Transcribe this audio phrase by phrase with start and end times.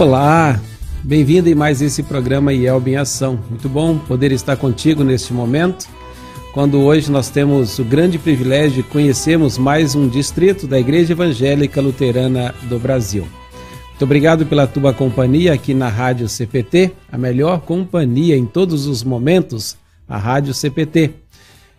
[0.00, 0.58] Olá,
[1.04, 3.38] bem-vindo em mais esse programa IELB em Ação.
[3.50, 5.86] Muito bom poder estar contigo neste momento,
[6.54, 11.82] quando hoje nós temos o grande privilégio de conhecermos mais um distrito da Igreja Evangélica
[11.82, 13.28] Luterana do Brasil.
[13.90, 19.04] Muito obrigado pela tua companhia aqui na Rádio CPT, a melhor companhia em todos os
[19.04, 19.76] momentos,
[20.08, 21.10] a Rádio CPT.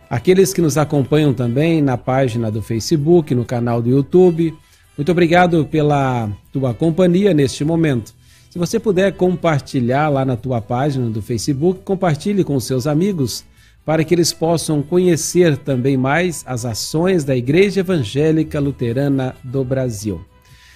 [0.08, 4.54] Aqueles que nos acompanham também na página do Facebook, no canal do YouTube,
[4.98, 8.14] muito obrigado pela tua companhia neste momento.
[8.52, 13.46] Se você puder compartilhar lá na tua página do Facebook, compartilhe com seus amigos
[13.86, 20.20] para que eles possam conhecer também mais as ações da Igreja Evangélica Luterana do Brasil.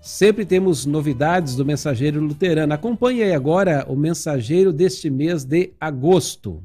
[0.00, 2.72] Sempre temos novidades do Mensageiro Luterano.
[2.72, 6.64] Acompanhe aí agora o Mensageiro deste mês de agosto.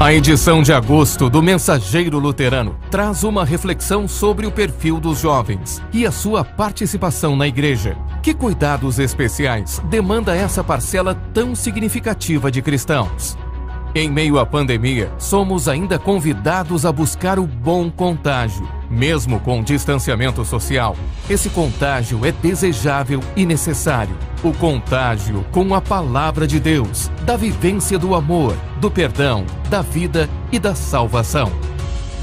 [0.00, 5.82] A edição de agosto do Mensageiro Luterano traz uma reflexão sobre o perfil dos jovens
[5.92, 7.98] e a sua participação na igreja.
[8.22, 13.36] Que cuidados especiais demanda essa parcela tão significativa de cristãos?
[13.92, 18.68] Em meio à pandemia, somos ainda convidados a buscar o bom contágio.
[18.88, 20.96] Mesmo com distanciamento social,
[21.28, 24.16] esse contágio é desejável e necessário.
[24.44, 30.30] O contágio com a palavra de Deus, da vivência do amor, do perdão, da vida
[30.52, 31.50] e da salvação.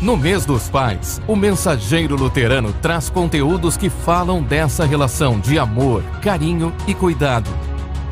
[0.02, 6.02] No mês dos pais, o mensageiro luterano traz conteúdos que falam dessa relação de amor,
[6.22, 7.67] carinho e cuidado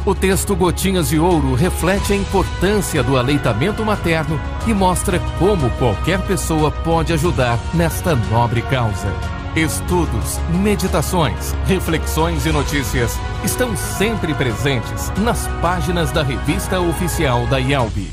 [0.05, 6.21] o texto Gotinhas de Ouro reflete a importância do aleitamento materno e mostra como qualquer
[6.27, 9.11] pessoa pode ajudar nesta nobre causa.
[9.55, 18.11] Estudos, meditações, reflexões e notícias estão sempre presentes nas páginas da revista oficial da IELB.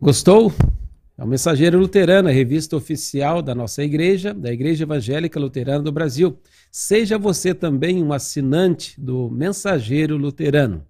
[0.00, 0.52] Gostou?
[1.18, 5.90] É o Mensageiro Luterano, a revista oficial da nossa igreja, da Igreja Evangélica Luterana do
[5.90, 6.38] Brasil.
[6.70, 10.84] Seja você também um assinante do Mensageiro Luterano.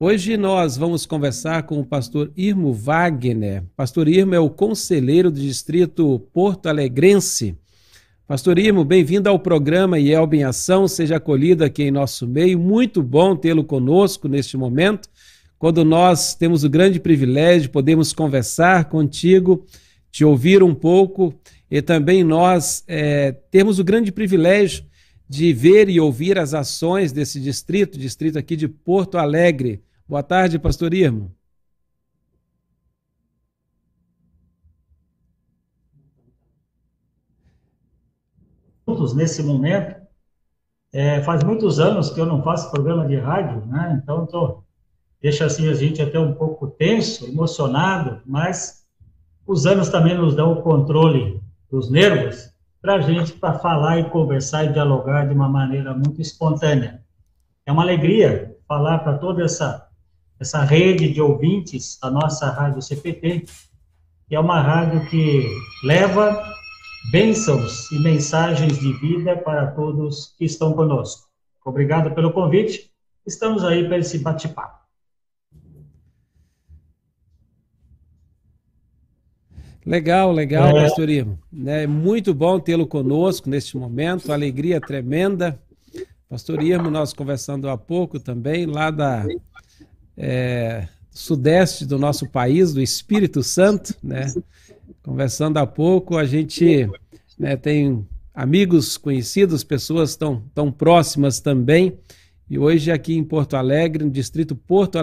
[0.00, 3.62] Hoje nós vamos conversar com o pastor Irmo Wagner.
[3.76, 7.56] Pastor Irmo é o conselheiro do distrito Porto Alegrense.
[8.26, 12.58] Pastor Irmo, bem-vindo ao programa IELB em Ação, seja acolhido aqui em nosso meio.
[12.58, 15.08] Muito bom tê-lo conosco neste momento
[15.58, 19.64] quando nós temos o grande privilégio de podermos conversar contigo,
[20.10, 21.34] te ouvir um pouco
[21.70, 24.84] e também nós é, temos o grande privilégio
[25.28, 29.82] de ver e ouvir as ações desse distrito, distrito aqui de Porto Alegre.
[30.08, 31.34] Boa tarde, pastor Irmo.
[39.14, 39.96] Nesse momento,
[40.92, 44.00] é, faz muitos anos que eu não faço programa de rádio, né?
[44.02, 44.65] Então, estou
[45.26, 48.86] deixa assim a gente até um pouco tenso, emocionado, mas
[49.44, 52.48] os anos também nos dão o controle dos nervos
[52.80, 57.02] para a gente para falar e conversar e dialogar de uma maneira muito espontânea.
[57.66, 59.84] É uma alegria falar para toda essa
[60.38, 63.46] essa rede de ouvintes da nossa rádio CPT,
[64.28, 65.44] que é uma rádio que
[65.82, 66.40] leva
[67.10, 71.26] bênçãos e mensagens de vida para todos que estão conosco.
[71.64, 72.92] Obrigado pelo convite.
[73.26, 74.85] Estamos aí para esse bate-papo.
[79.84, 80.82] Legal, legal, é.
[80.82, 81.38] pastor Irmo.
[81.66, 85.58] É muito bom tê-lo conosco neste momento, alegria tremenda.
[86.28, 89.24] Pastor Irmo, nós conversando há pouco também, lá da
[90.16, 94.26] é, sudeste do nosso país, do Espírito Santo, né?
[95.02, 96.88] Conversando há pouco, a gente
[97.38, 101.96] né, tem amigos conhecidos, pessoas tão, tão próximas também.
[102.50, 104.98] E hoje aqui em Porto Alegre, no distrito Porto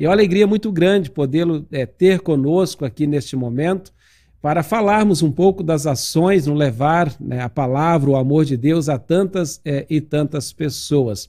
[0.00, 3.92] Alegrense, é uma alegria muito grande podê-lo é, ter conosco aqui neste momento
[4.40, 8.88] para falarmos um pouco das ações no levar né, a palavra, o amor de Deus
[8.88, 11.28] a tantas é, e tantas pessoas.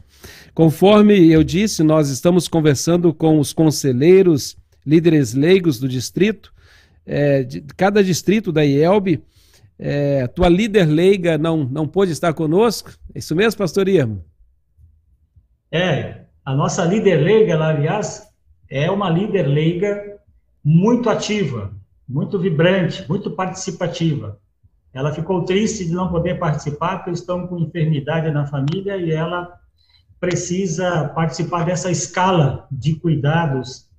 [0.54, 6.54] Conforme eu disse, nós estamos conversando com os conselheiros, líderes leigos do distrito,
[7.06, 9.22] é, de cada distrito da IELB.
[9.78, 12.92] É, tua líder leiga não, não pôde estar conosco?
[13.14, 14.24] É isso mesmo, pastor Irmo?
[15.70, 18.31] É, a nossa líder leiga, ela, aliás,
[18.72, 20.18] é uma líder leiga
[20.64, 21.74] muito ativa,
[22.08, 24.40] muito vibrante, muito participativa.
[24.94, 29.60] Ela ficou triste de não poder participar, porque estão com enfermidade na família e ela
[30.22, 33.90] precisa participar dessa escala de cuidados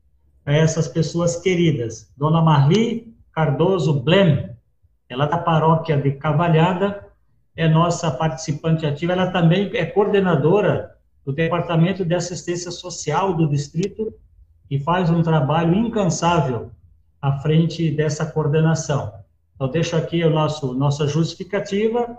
[0.46, 2.10] a essas pessoas queridas.
[2.16, 4.50] Dona Marli Cardoso Blem,
[5.06, 7.08] ela da paróquia de Cavalhada,
[7.54, 10.96] é nossa participante ativa, ela também é coordenadora
[11.26, 14.14] do Departamento de Assistência Social do Distrito
[14.70, 16.70] e faz um trabalho incansável
[17.20, 19.12] à frente dessa coordenação.
[19.54, 22.18] Então, deixo aqui o nosso, nossa justificativa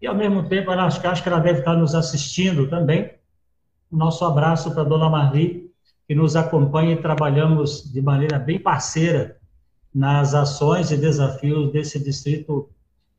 [0.00, 3.10] e, ao mesmo tempo, acho acho que ela deve estar nos assistindo também.
[3.90, 5.70] Nosso abraço para a dona Marli,
[6.06, 9.38] que nos acompanha e trabalhamos de maneira bem parceira
[9.94, 12.68] nas ações e desafios desse distrito,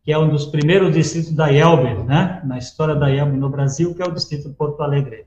[0.03, 2.41] que é um dos primeiros distritos da IELB, né?
[2.45, 5.25] na história da IELB no Brasil, que é o distrito Porto Alegre.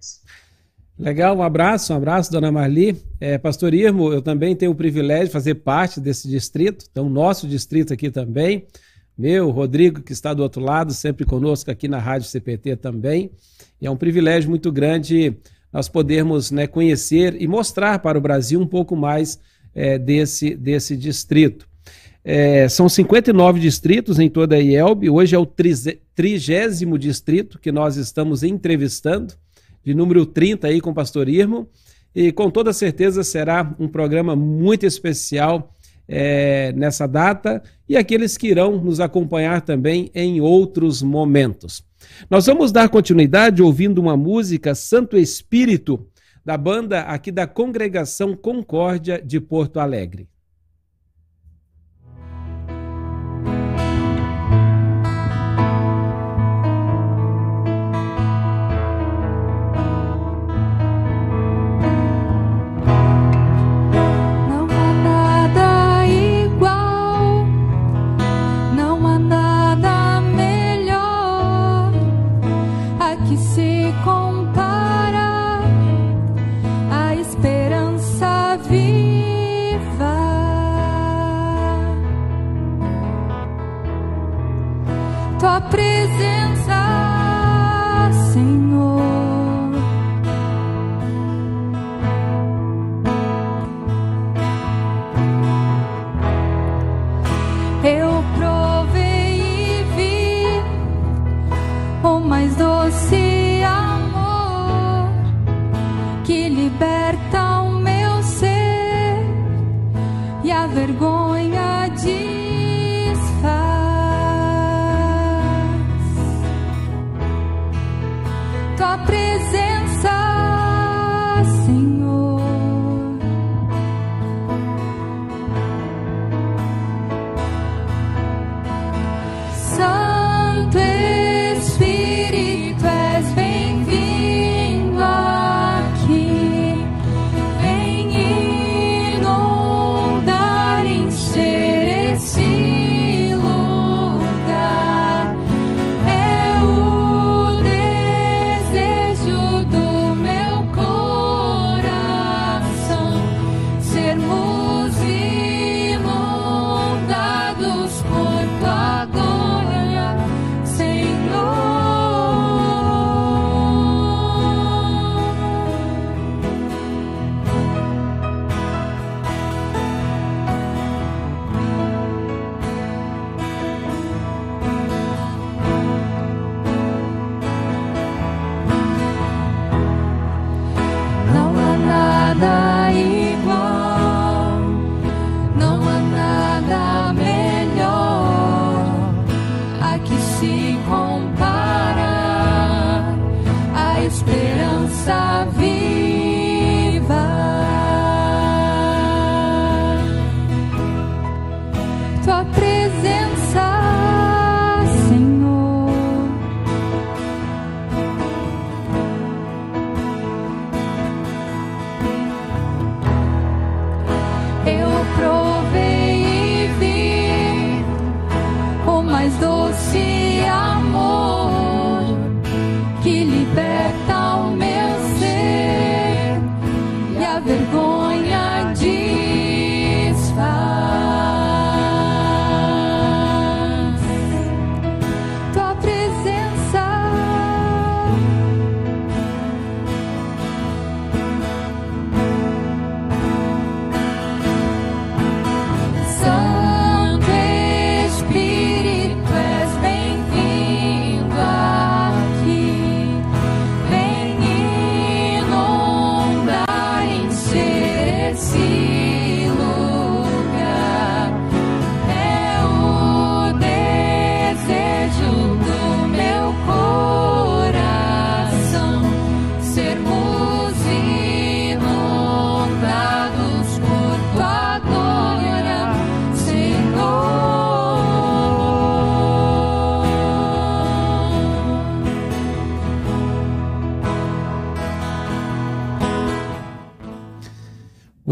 [0.98, 3.00] Legal, um abraço, um abraço, dona Marli.
[3.20, 7.46] É, Pastor Irmo, eu também tenho o privilégio de fazer parte desse distrito, então, nosso
[7.46, 8.66] distrito aqui também.
[9.16, 13.30] Meu, Rodrigo, que está do outro lado, sempre conosco aqui na Rádio CPT também.
[13.80, 15.36] E é um privilégio muito grande
[15.72, 19.38] nós podermos né, conhecer e mostrar para o Brasil um pouco mais
[19.76, 21.68] é, desse, desse distrito.
[22.24, 25.46] É, são 59 distritos em toda a IELB, hoje é o
[26.16, 29.34] trigésimo distrito que nós estamos entrevistando
[29.88, 31.67] de número 30 aí com o pastor Irmo.
[32.14, 35.75] E com toda certeza será um programa muito especial
[36.06, 41.82] é, nessa data e aqueles que irão nos acompanhar também em outros momentos.
[42.29, 46.06] Nós vamos dar continuidade ouvindo uma música Santo Espírito,
[46.44, 50.29] da banda aqui da Congregação Concórdia de Porto Alegre.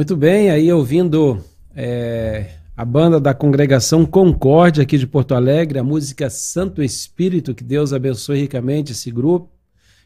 [0.07, 1.43] Muito bem, aí ouvindo
[1.75, 7.65] é, a banda da congregação Concórdia aqui de Porto Alegre, a música Santo Espírito, que
[7.65, 9.51] Deus abençoe ricamente esse grupo,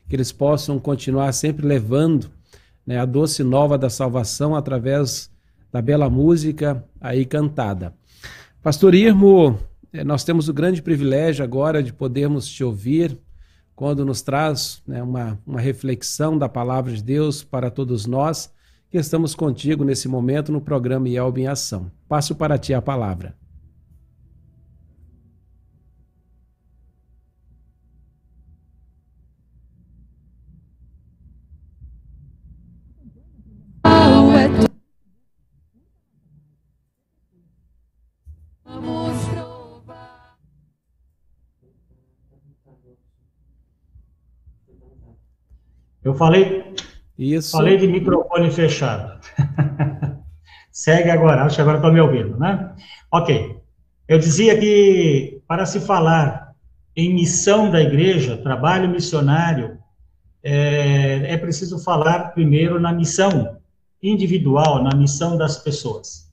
[0.08, 2.30] que eles possam continuar sempre levando
[2.86, 5.30] né, a doce nova da salvação através
[5.70, 7.92] da bela música aí cantada.
[8.62, 9.58] Pastor Irmo,
[9.92, 13.18] eh, nós temos o grande privilégio agora de podermos te ouvir
[13.76, 18.50] quando nos traz né, uma, uma reflexão da palavra de Deus para todos nós
[18.90, 21.90] que estamos contigo nesse momento no programa IELB em Ação.
[22.08, 23.38] Passo para ti a palavra.
[46.02, 46.74] Eu falei,
[47.20, 47.52] Isso.
[47.52, 49.20] falei de microfone fechado.
[50.72, 52.74] Segue agora, acho que agora estou me ouvindo, né?
[53.12, 53.60] Ok.
[54.08, 56.54] Eu dizia que para se falar
[56.96, 59.78] em missão da igreja, trabalho missionário,
[60.42, 63.58] é, é preciso falar primeiro na missão
[64.02, 66.32] individual, na missão das pessoas.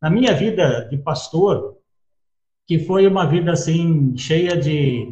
[0.00, 1.78] Na minha vida de pastor,
[2.66, 5.10] que foi uma vida assim cheia de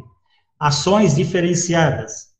[0.59, 2.30] ações diferenciadas,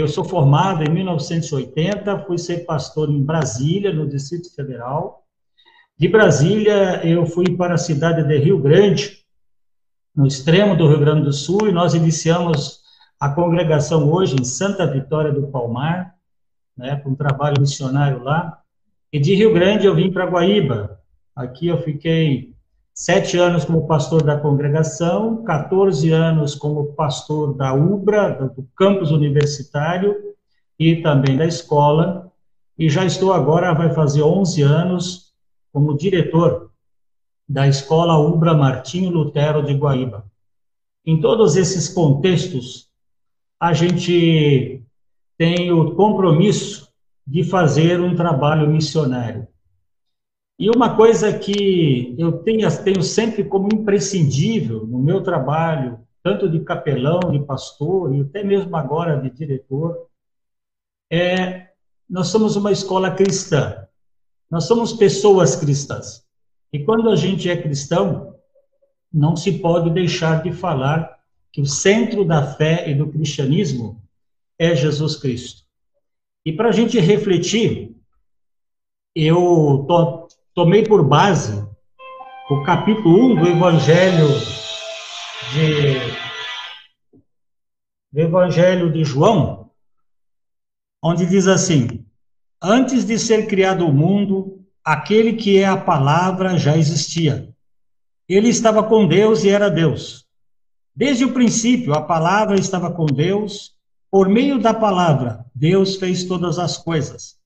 [0.00, 5.24] eu sou formado em 1980, fui ser pastor em Brasília, no Distrito Federal.
[5.96, 9.24] De Brasília, eu fui para a cidade de Rio Grande,
[10.14, 12.80] no extremo do Rio Grande do Sul, e nós iniciamos
[13.20, 16.14] a congregação hoje em Santa Vitória do Palmar,
[16.76, 18.60] né, com um trabalho missionário lá.
[19.12, 21.00] E de Rio Grande eu vim para Guaíba.
[21.36, 22.53] Aqui eu fiquei
[22.94, 30.14] sete anos como pastor da congregação, 14 anos como pastor da UBRA, do campus universitário
[30.78, 32.32] e também da escola,
[32.78, 35.32] e já estou agora, vai fazer 11 anos,
[35.72, 36.70] como diretor
[37.48, 40.24] da Escola UBRA Martinho Lutero de Guaíba.
[41.04, 42.88] Em todos esses contextos,
[43.60, 44.82] a gente
[45.36, 46.88] tem o compromisso
[47.26, 49.46] de fazer um trabalho missionário.
[50.58, 56.60] E uma coisa que eu tenho, tenho sempre como imprescindível no meu trabalho, tanto de
[56.60, 60.08] capelão, de pastor, e até mesmo agora de diretor,
[61.10, 61.70] é
[62.08, 63.86] nós somos uma escola cristã.
[64.50, 66.24] Nós somos pessoas cristãs.
[66.72, 68.36] E quando a gente é cristão,
[69.12, 71.18] não se pode deixar de falar
[71.52, 74.02] que o centro da fé e do cristianismo
[74.58, 75.62] é Jesus Cristo.
[76.44, 77.96] E para a gente refletir,
[79.14, 81.66] eu tô, tomei por base
[82.48, 84.28] o capítulo 1 do Evangelho
[85.52, 85.98] de,
[88.12, 89.70] do Evangelho de João,
[91.02, 92.06] onde diz assim:
[92.62, 97.52] Antes de ser criado o mundo, aquele que é a palavra já existia.
[98.28, 100.24] Ele estava com Deus e era Deus.
[100.94, 103.74] Desde o princípio, a palavra estava com Deus.
[104.10, 107.43] Por meio da palavra, Deus fez todas as coisas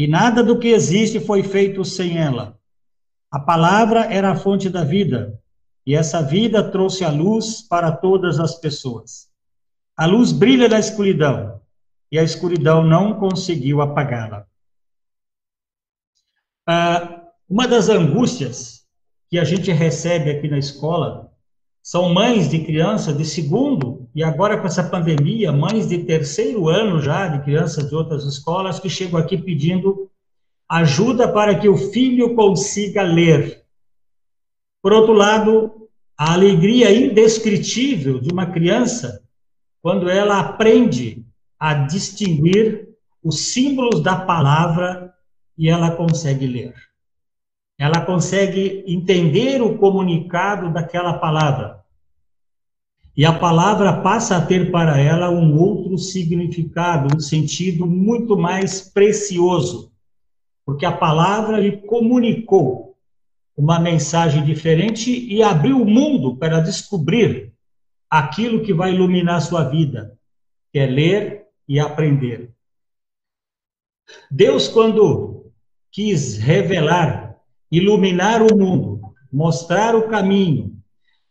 [0.00, 2.58] e nada do que existe foi feito sem ela.
[3.30, 5.38] A palavra era a fonte da vida,
[5.84, 9.28] e essa vida trouxe a luz para todas as pessoas.
[9.94, 11.60] A luz brilha na escuridão,
[12.10, 14.46] e a escuridão não conseguiu apagá-la.
[16.66, 18.86] Ah, uma das angústias
[19.28, 21.30] que a gente recebe aqui na escola
[21.82, 27.00] são mães de crianças de segundo, e agora com essa pandemia, mães de terceiro ano
[27.00, 30.10] já, de crianças de outras escolas, que chegam aqui pedindo
[30.68, 33.62] ajuda para que o filho consiga ler.
[34.82, 39.22] Por outro lado, a alegria indescritível de uma criança
[39.82, 41.24] quando ela aprende
[41.58, 42.88] a distinguir
[43.22, 45.12] os símbolos da palavra
[45.56, 46.74] e ela consegue ler
[47.80, 51.79] ela consegue entender o comunicado daquela palavra.
[53.16, 58.80] E a palavra passa a ter para ela um outro significado, um sentido muito mais
[58.80, 59.92] precioso,
[60.64, 62.96] porque a palavra lhe comunicou
[63.56, 67.52] uma mensagem diferente e abriu o mundo para descobrir
[68.08, 70.16] aquilo que vai iluminar sua vida,
[70.72, 72.52] que é ler e aprender.
[74.30, 75.52] Deus, quando
[75.90, 77.30] quis revelar
[77.70, 79.00] iluminar o mundo,
[79.32, 80.79] mostrar o caminho,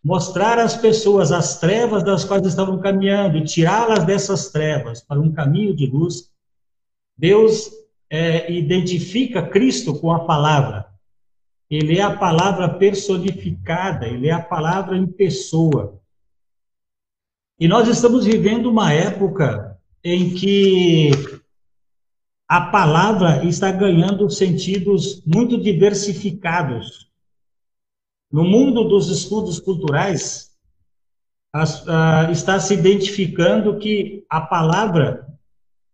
[0.03, 5.31] mostrar às pessoas as trevas das quais estavam caminhando e tirá-las dessas trevas para um
[5.31, 6.31] caminho de luz,
[7.17, 7.69] Deus
[8.09, 10.87] é, identifica Cristo com a palavra.
[11.69, 15.99] Ele é a palavra personificada, ele é a palavra em pessoa.
[17.59, 21.11] E nós estamos vivendo uma época em que
[22.47, 27.08] a palavra está ganhando sentidos muito diversificados.
[28.31, 30.51] No mundo dos estudos culturais,
[32.31, 35.27] está se identificando que a palavra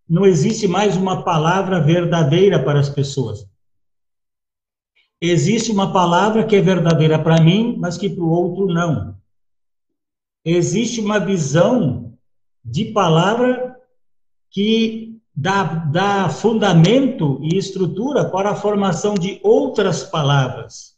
[0.07, 3.47] não existe mais uma palavra verdadeira para as pessoas.
[5.21, 9.17] Existe uma palavra que é verdadeira para mim, mas que para o outro não.
[10.43, 12.13] Existe uma visão
[12.63, 13.79] de palavra
[14.51, 20.94] que dá, dá fundamento e estrutura para a formação de outras palavras.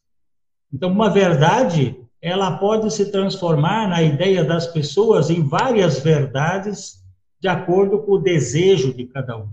[0.73, 7.03] Então, uma verdade, ela pode se transformar na ideia das pessoas em várias verdades
[7.39, 9.49] de acordo com o desejo de cada um.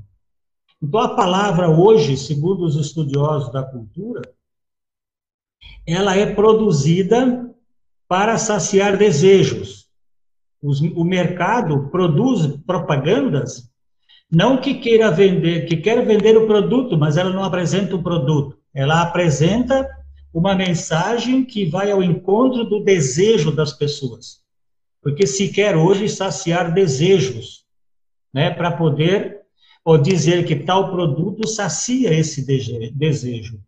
[0.83, 4.23] Então, a palavra hoje, segundo os estudiosos da cultura,
[5.87, 7.51] ela é produzida
[8.09, 9.89] para saciar desejos.
[10.63, 13.71] Os, o mercado produz propagandas
[14.31, 18.59] não que queira vender, que quer vender o produto, mas ela não apresenta o produto.
[18.75, 19.89] Ela apresenta
[20.35, 24.43] uma mensagem que vai ao encontro do desejo das pessoas.
[25.01, 27.65] Porque se quer hoje saciar desejos
[28.33, 29.43] né, para poder
[29.85, 32.45] ou dizer que tal produto sacia esse
[32.93, 33.61] desejo.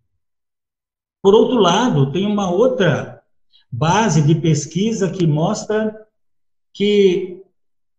[1.23, 3.22] Por outro lado, tem uma outra
[3.70, 5.94] base de pesquisa que mostra
[6.72, 7.42] que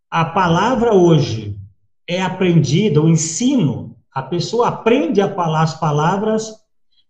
[0.09, 1.57] a palavra hoje
[2.05, 6.66] é aprendida, o ensino, a pessoa aprende a falar as palavras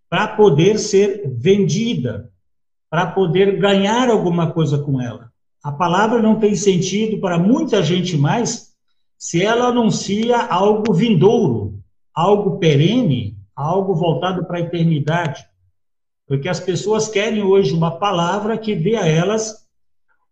[0.10, 2.32] para poder ser vendida,
[2.90, 5.32] para poder ganhar alguma coisa com ela.
[5.64, 8.74] A palavra não tem sentido para muita gente mais
[9.18, 11.80] se ela anuncia algo vindouro,
[12.14, 15.44] algo perene, algo voltado para a eternidade.
[16.28, 19.68] Porque as pessoas querem hoje uma palavra que dê a elas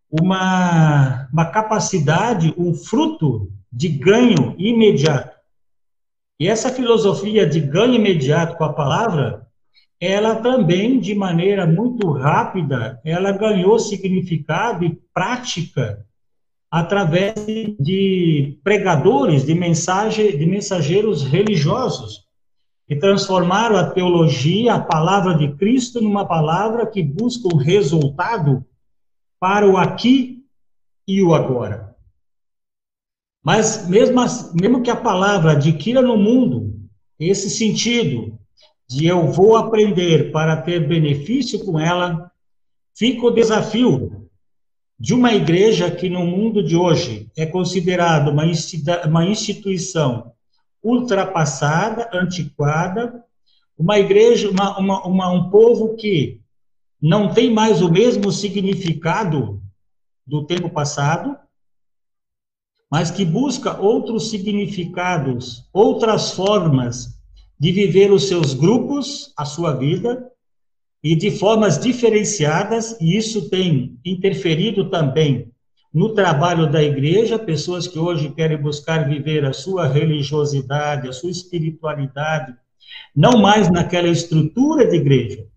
[0.09, 5.35] uma, uma capacidade, um fruto de ganho imediato.
[6.39, 9.44] E essa filosofia de ganho imediato com a palavra,
[9.99, 16.05] ela também, de maneira muito rápida, ela ganhou significado e prática
[16.69, 17.36] através
[17.79, 22.25] de pregadores, de, mensagem, de mensageiros religiosos,
[22.88, 28.63] que transformaram a teologia, a palavra de Cristo, numa palavra que busca o resultado
[29.39, 30.43] para o aqui
[31.08, 31.95] e o agora.
[33.43, 34.19] Mas mesmo,
[34.60, 36.75] mesmo que a palavra adquira no mundo
[37.17, 38.38] esse sentido
[38.88, 42.32] de eu vou aprender para ter benefício com ela,
[42.95, 44.30] fica o desafio
[45.00, 50.32] de uma igreja que no mundo de hoje é considerada uma, instituição
[50.82, 53.24] ultrapassada, antiquada,
[53.78, 56.39] uma igreja, uma, uma, uma, um povo que
[57.02, 59.62] não tem mais o mesmo significado
[60.26, 61.38] do tempo passado,
[62.89, 67.14] mas que busca outros significados, outras formas
[67.59, 70.29] de viver os seus grupos, a sua vida,
[71.03, 75.51] e de formas diferenciadas, e isso tem interferido também
[75.93, 81.31] no trabalho da igreja, pessoas que hoje querem buscar viver a sua religiosidade, a sua
[81.31, 82.53] espiritualidade,
[83.15, 85.47] não mais naquela estrutura de igreja.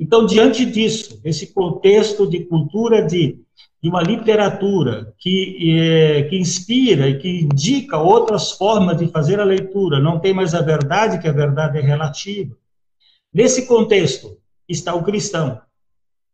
[0.00, 3.38] Então, diante disso, esse contexto de cultura de,
[3.82, 9.44] de uma literatura que, é, que inspira e que indica outras formas de fazer a
[9.44, 12.56] leitura, não tem mais a verdade, que a verdade é relativa.
[13.30, 15.60] Nesse contexto, está o cristão.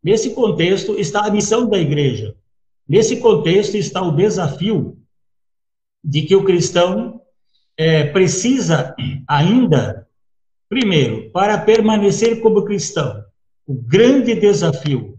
[0.00, 2.36] Nesse contexto está a missão da igreja.
[2.88, 4.96] Nesse contexto está o desafio
[6.04, 7.20] de que o cristão
[7.76, 8.94] é, precisa
[9.26, 10.06] ainda,
[10.68, 13.25] primeiro, para permanecer como cristão,
[13.66, 15.18] o grande desafio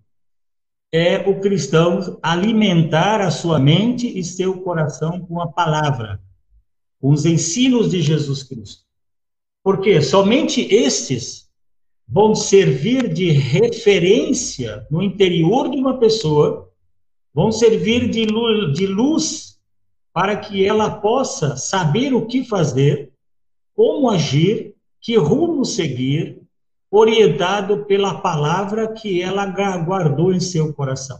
[0.91, 6.21] é o cristão alimentar a sua mente e seu coração com a palavra,
[6.99, 8.83] com os ensinos de Jesus Cristo.
[9.61, 11.49] Porque somente estes
[12.07, 16.71] vão servir de referência no interior de uma pessoa,
[17.33, 19.59] vão servir de luz, de luz
[20.13, 23.11] para que ela possa saber o que fazer,
[23.75, 26.46] como agir, que rumo seguir,
[26.89, 31.19] orientado pela palavra que ela guardou em seu coração.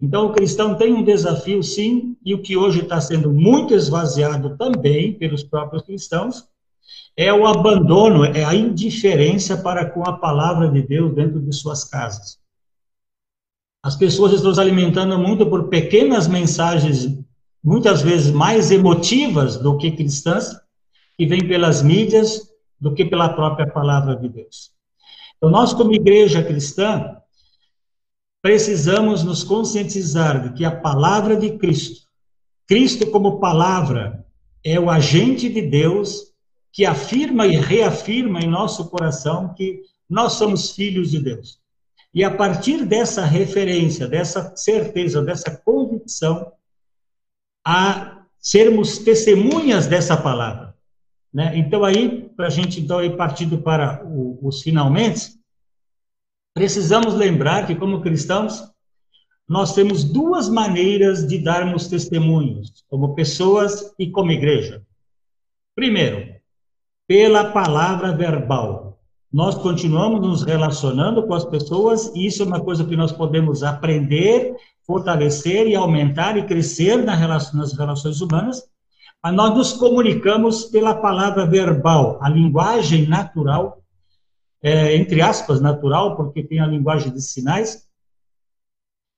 [0.00, 4.56] Então, o cristão tem um desafio, sim, e o que hoje está sendo muito esvaziado
[4.56, 6.48] também pelos próprios cristãos,
[7.14, 11.84] é o abandono, é a indiferença para com a palavra de Deus dentro de suas
[11.84, 12.38] casas.
[13.82, 17.18] As pessoas estão se alimentando muito por pequenas mensagens,
[17.62, 20.56] muitas vezes mais emotivas do que cristãs,
[21.18, 22.49] que vêm pelas mídias
[22.80, 24.72] do que pela própria palavra de Deus.
[25.36, 27.16] Então, nós, como igreja cristã,
[28.42, 32.06] precisamos nos conscientizar de que a palavra de Cristo,
[32.66, 34.24] Cristo como palavra,
[34.64, 36.30] é o agente de Deus
[36.72, 41.58] que afirma e reafirma em nosso coração que nós somos filhos de Deus.
[42.12, 46.52] E a partir dessa referência, dessa certeza, dessa convicção,
[47.64, 50.74] a sermos testemunhas dessa palavra.
[51.32, 51.56] Né?
[51.56, 54.02] Então, aí, para a gente então, ir partindo para
[54.40, 55.38] os finalmente,
[56.54, 58.66] precisamos lembrar que, como cristãos,
[59.46, 64.82] nós temos duas maneiras de darmos testemunhos, como pessoas e como igreja.
[65.74, 66.34] Primeiro,
[67.06, 68.98] pela palavra verbal.
[69.30, 73.62] Nós continuamos nos relacionando com as pessoas e isso é uma coisa que nós podemos
[73.62, 77.20] aprender, fortalecer e aumentar e crescer nas
[77.76, 78.66] relações humanas,
[79.22, 83.82] mas nós nos comunicamos pela palavra verbal, a linguagem natural,
[84.62, 87.86] é, entre aspas, natural, porque tem a linguagem de sinais,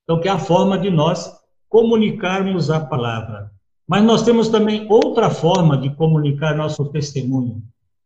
[0.03, 1.33] então que é a forma de nós
[1.69, 3.51] comunicarmos a palavra.
[3.87, 7.63] Mas nós temos também outra forma de comunicar nosso testemunho,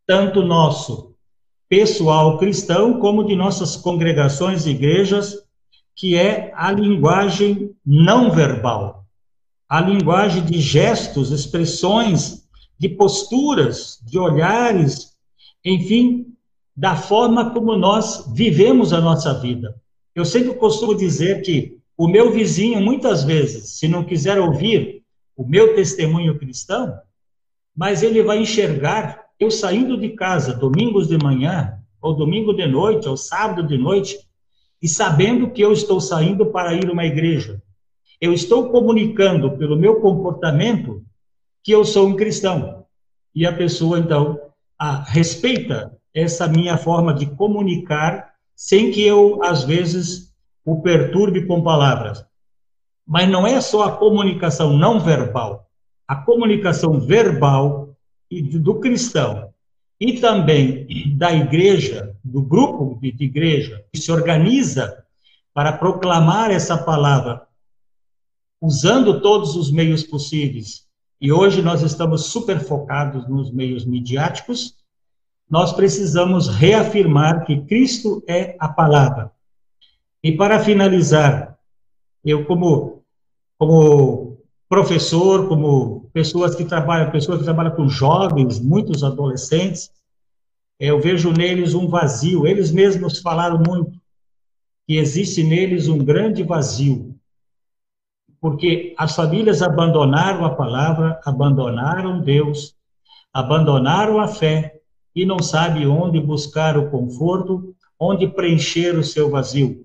[0.06, 1.14] tanto nosso
[1.68, 5.34] pessoal cristão, como de nossas congregações e igrejas,
[5.94, 8.95] que é a linguagem não verbal,
[9.68, 12.46] a linguagem de gestos, expressões,
[12.78, 15.16] de posturas, de olhares,
[15.64, 16.26] enfim,
[16.76, 19.74] da forma como nós vivemos a nossa vida.
[20.14, 25.02] Eu sempre costumo dizer que o meu vizinho, muitas vezes, se não quiser ouvir
[25.34, 26.94] o meu testemunho cristão,
[27.74, 33.08] mas ele vai enxergar eu saindo de casa domingos de manhã, ou domingo de noite,
[33.08, 34.18] ou sábado de noite,
[34.80, 37.62] e sabendo que eu estou saindo para ir a uma igreja.
[38.20, 41.02] Eu estou comunicando pelo meu comportamento
[41.62, 42.86] que eu sou um cristão.
[43.34, 44.40] E a pessoa, então,
[44.78, 50.32] a, respeita essa minha forma de comunicar, sem que eu, às vezes,
[50.64, 52.24] o perturbe com palavras.
[53.06, 55.68] Mas não é só a comunicação não verbal.
[56.08, 57.94] A comunicação verbal
[58.30, 59.52] do cristão
[60.00, 65.04] e também da igreja, do grupo de igreja, que se organiza
[65.54, 67.45] para proclamar essa palavra,
[68.60, 70.86] usando todos os meios possíveis.
[71.20, 74.74] E hoje nós estamos super focados nos meios midiáticos.
[75.48, 79.30] Nós precisamos reafirmar que Cristo é a palavra.
[80.22, 81.56] E para finalizar,
[82.24, 82.96] eu como
[83.58, 84.38] como
[84.68, 89.90] professor, como pessoas que trabalham, pessoas que trabalham com jovens, muitos adolescentes,
[90.78, 92.46] eu vejo neles um vazio.
[92.46, 93.98] Eles mesmos falaram muito
[94.86, 97.15] que existe neles um grande vazio,
[98.46, 102.76] porque as famílias abandonaram a palavra, abandonaram Deus,
[103.32, 104.78] abandonaram a fé
[105.12, 109.84] e não sabem onde buscar o conforto, onde preencher o seu vazio.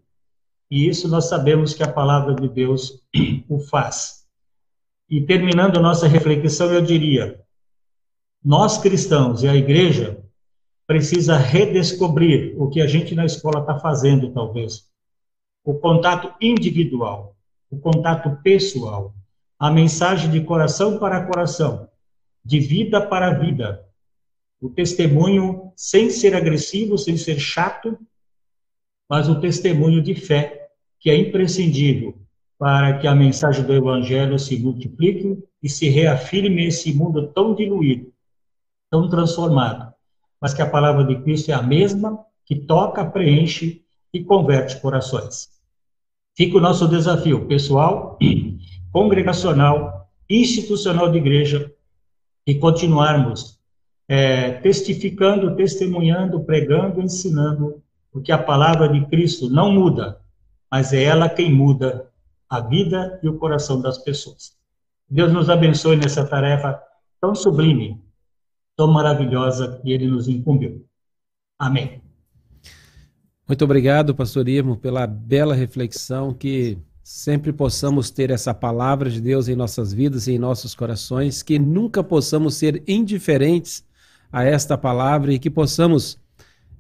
[0.69, 3.02] E isso nós sabemos que a palavra de Deus
[3.50, 4.28] o faz.
[5.10, 7.41] E terminando nossa reflexão, eu diria:
[8.45, 10.24] nós cristãos e a igreja
[10.86, 14.88] precisa redescobrir o que a gente na escola está fazendo, talvez.
[15.63, 17.36] O contato individual,
[17.71, 19.15] o contato pessoal,
[19.57, 21.88] a mensagem de coração para coração,
[22.43, 23.88] de vida para vida,
[24.60, 27.97] o testemunho sem ser agressivo, sem ser chato,
[29.10, 32.19] mas o testemunho de fé, que é imprescindível
[32.60, 38.13] para que a mensagem do Evangelho se multiplique e se reafirme esse mundo tão diluído,
[38.89, 39.91] tão transformado,
[40.39, 45.61] mas que a palavra de Cristo é a mesma, que toca, preenche e converte corações.
[46.36, 48.17] Fica o nosso desafio pessoal,
[48.91, 51.72] congregacional, institucional de igreja,
[52.46, 53.60] e continuarmos
[54.08, 60.20] é, testificando, testemunhando, pregando, ensinando, porque a palavra de Cristo não muda,
[60.70, 62.10] mas é ela quem muda
[62.50, 64.58] a vida e o coração das pessoas.
[65.10, 66.82] Deus nos abençoe nessa tarefa
[67.22, 68.02] tão sublime,
[68.76, 70.86] tão maravilhosa que Ele nos incumbiu.
[71.58, 72.01] Amém.
[73.52, 79.50] Muito obrigado, pastor Irmo, pela bela reflexão, que sempre possamos ter essa palavra de Deus
[79.50, 83.84] em nossas vidas e em nossos corações, que nunca possamos ser indiferentes
[84.32, 86.18] a esta palavra e que possamos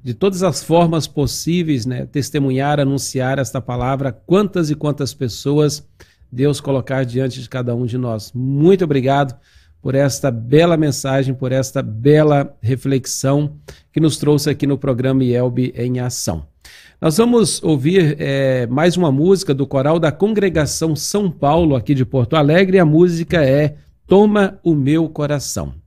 [0.01, 5.85] de todas as formas possíveis, né, testemunhar, anunciar esta palavra, quantas e quantas pessoas
[6.31, 8.31] Deus colocar diante de cada um de nós.
[8.33, 9.37] Muito obrigado
[9.81, 13.57] por esta bela mensagem, por esta bela reflexão
[13.91, 16.49] que nos trouxe aqui no programa IELB em Ação.
[17.01, 22.05] Nós vamos ouvir é, mais uma música do coral da Congregação São Paulo, aqui de
[22.05, 25.80] Porto Alegre, a música é Toma o Meu Coração.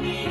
[0.00, 0.27] money.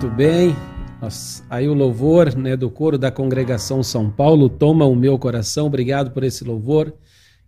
[0.00, 0.54] Muito bem.
[1.50, 5.66] Aí o louvor né, do coro da congregação São Paulo toma o meu coração.
[5.66, 6.94] Obrigado por esse louvor.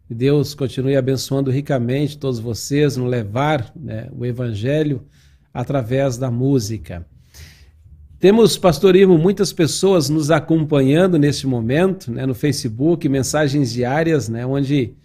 [0.09, 5.01] Que Deus continue abençoando ricamente todos vocês no levar né, o evangelho
[5.55, 7.07] através da música.
[8.19, 14.45] Temos, pastor Irmo, muitas pessoas nos acompanhando neste momento, né, no Facebook, mensagens diárias, né,
[14.45, 14.97] onde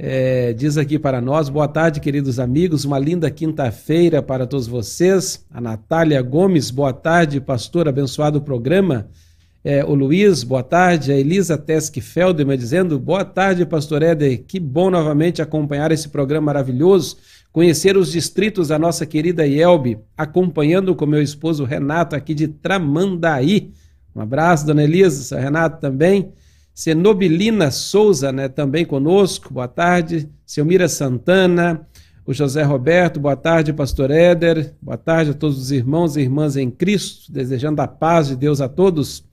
[0.00, 5.44] é, diz aqui para nós, boa tarde, queridos amigos, uma linda quinta-feira para todos vocês.
[5.50, 9.08] A Natália Gomes, boa tarde, pastor, abençoado o programa.
[9.64, 11.10] É, o Luiz, boa tarde.
[11.10, 16.46] A Elisa Tesk Feldman dizendo, boa tarde, pastor Éder, que bom novamente acompanhar esse programa
[16.46, 17.16] maravilhoso,
[17.50, 23.72] conhecer os distritos da nossa querida Ielbe, acompanhando com meu esposo Renato aqui de Tramandaí.
[24.14, 26.32] Um abraço, dona Elisa, Renato também.
[26.78, 30.28] Senobilina Souza, né, também conosco, boa tarde.
[30.46, 31.84] Selmira Santana,
[32.24, 36.56] o José Roberto, boa tarde, pastor Éder, boa tarde a todos os irmãos e irmãs
[36.56, 39.24] em Cristo, desejando a paz de Deus a todos.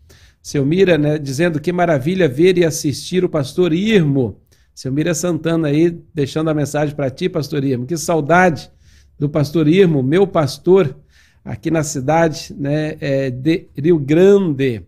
[0.41, 4.39] Selmira, né, dizendo que maravilha ver e assistir o pastor Irmo.
[4.73, 7.85] Selmira Santana aí, deixando a mensagem para ti, pastor Irmo.
[7.85, 8.71] Que saudade
[9.19, 10.97] do pastor Irmo, meu pastor,
[11.43, 14.81] aqui na cidade né, é, de Rio Grande.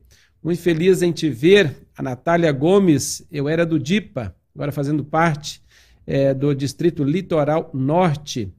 [0.43, 5.63] Muito feliz em te ver a Natália Gomes, eu era do DIPA, agora fazendo parte
[6.05, 8.53] é, do Distrito Litoral Norte.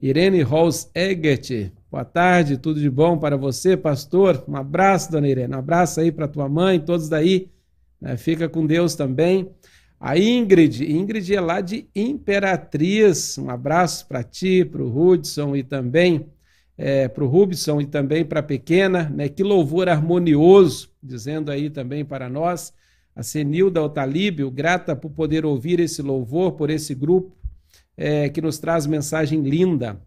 [0.00, 4.44] Irene Rose Egert, boa tarde, tudo de bom para você, pastor?
[4.46, 7.48] Um abraço, dona Irene, um abraço aí para tua mãe, todos daí,
[7.98, 8.16] né?
[8.18, 9.48] fica com Deus também.
[9.98, 15.62] A Ingrid, Ingrid é lá de Imperatriz, um abraço para ti, para o Hudson e
[15.62, 16.26] também
[16.76, 19.28] é, para o Rubson e também para a pequena, né?
[19.28, 22.74] Que louvor harmonioso, dizendo aí também para nós
[23.14, 27.36] a Senilda Otalíbio, grata por poder ouvir esse louvor, por esse grupo
[27.96, 30.00] é, que nos traz mensagem linda.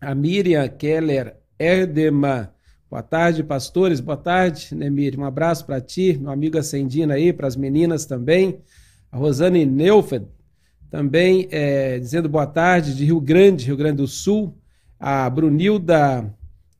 [0.00, 2.54] A Miriam Keller Erdema,
[2.90, 5.22] boa tarde, pastores, boa tarde, né, Miriam?
[5.22, 8.60] Um abraço para ti, meu amigo Ascendina aí, para as meninas também.
[9.10, 10.26] A Rosane Neufeld,
[10.90, 14.56] também é, dizendo boa tarde, de Rio Grande, Rio Grande do Sul.
[14.98, 16.32] A Brunilda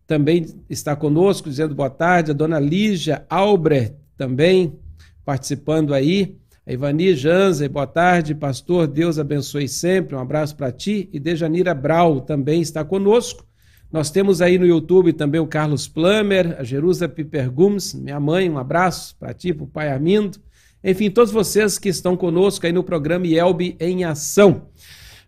[0.07, 2.31] também está conosco, dizendo boa tarde.
[2.31, 4.79] A dona Lígia Albrecht também
[5.25, 6.37] participando aí.
[6.67, 11.09] A Ivani Janzer, boa tarde, pastor, Deus abençoe sempre, um abraço para ti.
[11.13, 13.45] E Dejanira Brau também está conosco.
[13.91, 18.59] Nós temos aí no YouTube também o Carlos Plummer, a Jerusa Pipergums, minha mãe, um
[18.59, 20.39] abraço para ti, para o pai Armindo.
[20.83, 24.69] Enfim, todos vocês que estão conosco aí no programa IELB em Ação.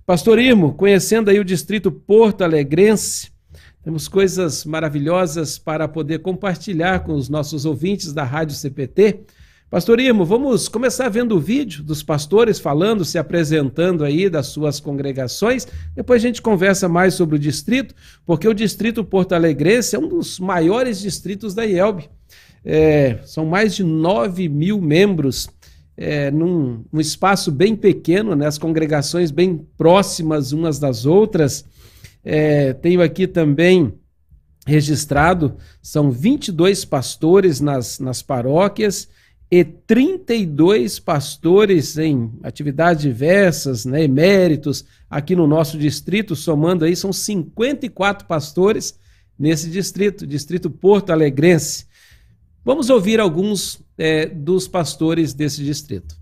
[0.06, 3.32] Pastor Irmo, conhecendo aí o distrito Porto Alegrense,
[3.82, 9.20] temos coisas maravilhosas para poder compartilhar com os nossos ouvintes da Rádio CPT.
[9.70, 14.78] Pastor Irmo, vamos começar vendo o vídeo dos pastores falando, se apresentando aí das suas
[14.78, 15.66] congregações.
[15.96, 17.92] Depois a gente conversa mais sobre o distrito,
[18.24, 22.08] porque o distrito Porto Alegrense é um dos maiores distritos da IELB.
[22.64, 25.48] É, são mais de 9 mil membros
[25.96, 31.64] é, num, num, espaço bem pequeno, né, as congregações bem próximas umas das outras.
[32.22, 33.92] É, tenho aqui também
[34.66, 39.08] registrado, são 22 pastores nas, nas paróquias
[39.56, 47.12] e 32 pastores em atividades diversas, né, eméritos, aqui no nosso distrito, somando aí, são
[47.12, 48.98] 54 pastores
[49.38, 51.86] nesse distrito, distrito Porto Alegrense.
[52.64, 56.16] Vamos ouvir alguns é, dos pastores desse distrito.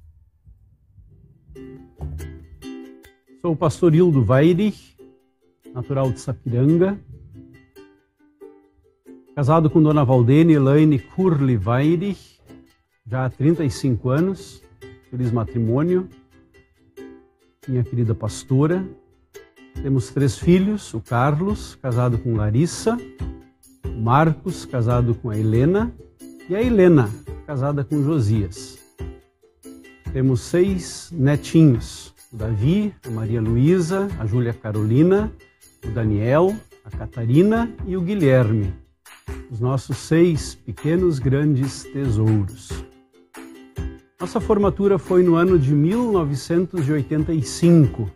[3.40, 4.94] Sou o pastor Hildo Weirich,
[5.72, 7.00] natural de Sapiranga,
[9.34, 12.41] casado com dona Valdene Elaine Curli Weirich,
[13.12, 14.62] já há 35 anos,
[15.10, 16.08] feliz matrimônio,
[17.68, 18.82] minha querida pastora.
[19.82, 22.96] Temos três filhos: o Carlos, casado com Larissa,
[23.84, 25.94] o Marcos, casado com a Helena,
[26.48, 27.10] e a Helena,
[27.46, 28.78] casada com Josias.
[30.10, 35.30] Temos seis netinhos: o Davi, a Maria Luísa, a Júlia Carolina,
[35.86, 38.72] o Daniel, a Catarina e o Guilherme.
[39.50, 42.90] Os nossos seis pequenos grandes tesouros.
[44.22, 48.08] Nossa formatura foi no ano de 1985,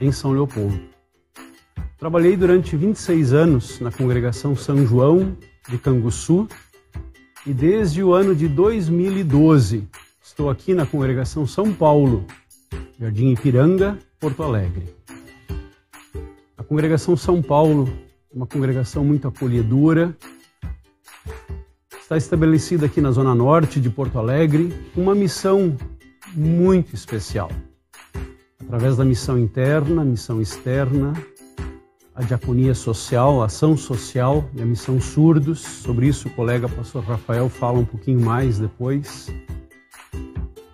[0.00, 0.80] em São Leopoldo.
[1.96, 5.36] Trabalhei durante 26 anos na congregação São João
[5.68, 6.48] de Canguçu
[7.46, 9.88] e desde o ano de 2012
[10.20, 12.26] estou aqui na congregação São Paulo,
[12.98, 14.92] Jardim Ipiranga, Porto Alegre.
[16.56, 17.88] A congregação São Paulo
[18.32, 20.16] uma congregação muito acolhedora,
[22.08, 25.76] está estabelecida aqui na zona norte de Porto Alegre, uma missão
[26.34, 27.50] muito especial.
[28.64, 31.12] Através da missão interna, missão externa,
[32.14, 35.60] a diaconia social, a ação social e a missão surdos.
[35.60, 39.30] Sobre isso o colega pastor Rafael fala um pouquinho mais depois.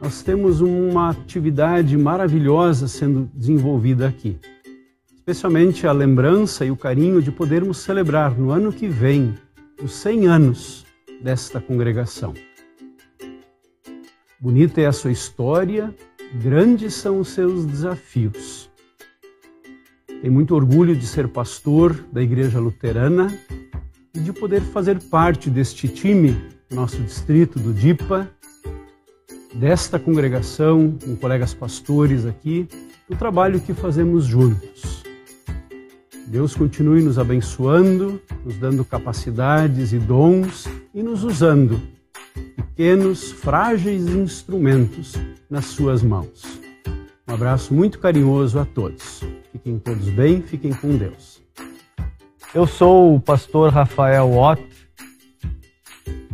[0.00, 4.38] Nós temos uma atividade maravilhosa sendo desenvolvida aqui.
[5.12, 9.34] Especialmente a lembrança e o carinho de podermos celebrar no ano que vem
[9.82, 10.83] os 100 anos
[11.22, 12.34] desta congregação.
[14.40, 15.94] Bonita é a sua história,
[16.42, 18.70] grandes são os seus desafios.
[20.06, 23.36] Tenho muito orgulho de ser pastor da Igreja Luterana
[24.14, 28.28] e de poder fazer parte deste time nosso distrito, do DIPA,
[29.54, 32.68] desta congregação, com colegas pastores aqui,
[33.08, 34.93] do trabalho que fazemos juntos.
[36.26, 41.80] Deus continue nos abençoando, nos dando capacidades e dons e nos usando,
[42.56, 45.14] pequenos, frágeis instrumentos
[45.50, 46.60] nas suas mãos.
[47.28, 49.22] Um abraço muito carinhoso a todos.
[49.52, 51.42] Fiquem todos bem, fiquem com Deus.
[52.54, 54.62] Eu sou o pastor Rafael Ott,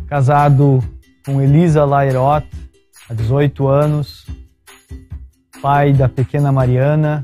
[0.07, 0.81] casado
[1.25, 2.47] com Elisa Lairot
[3.09, 4.25] há 18 anos,
[5.61, 7.21] pai da pequena Mariana,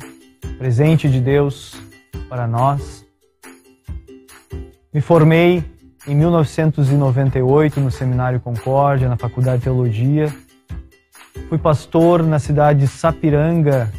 [0.57, 1.86] presente de Deus
[2.29, 3.05] para nós.
[4.93, 5.63] Me formei
[6.07, 10.33] em 1998 no Seminário Concórdia, na Faculdade de Teologia.
[11.49, 13.91] Fui pastor na cidade de Sapiranga,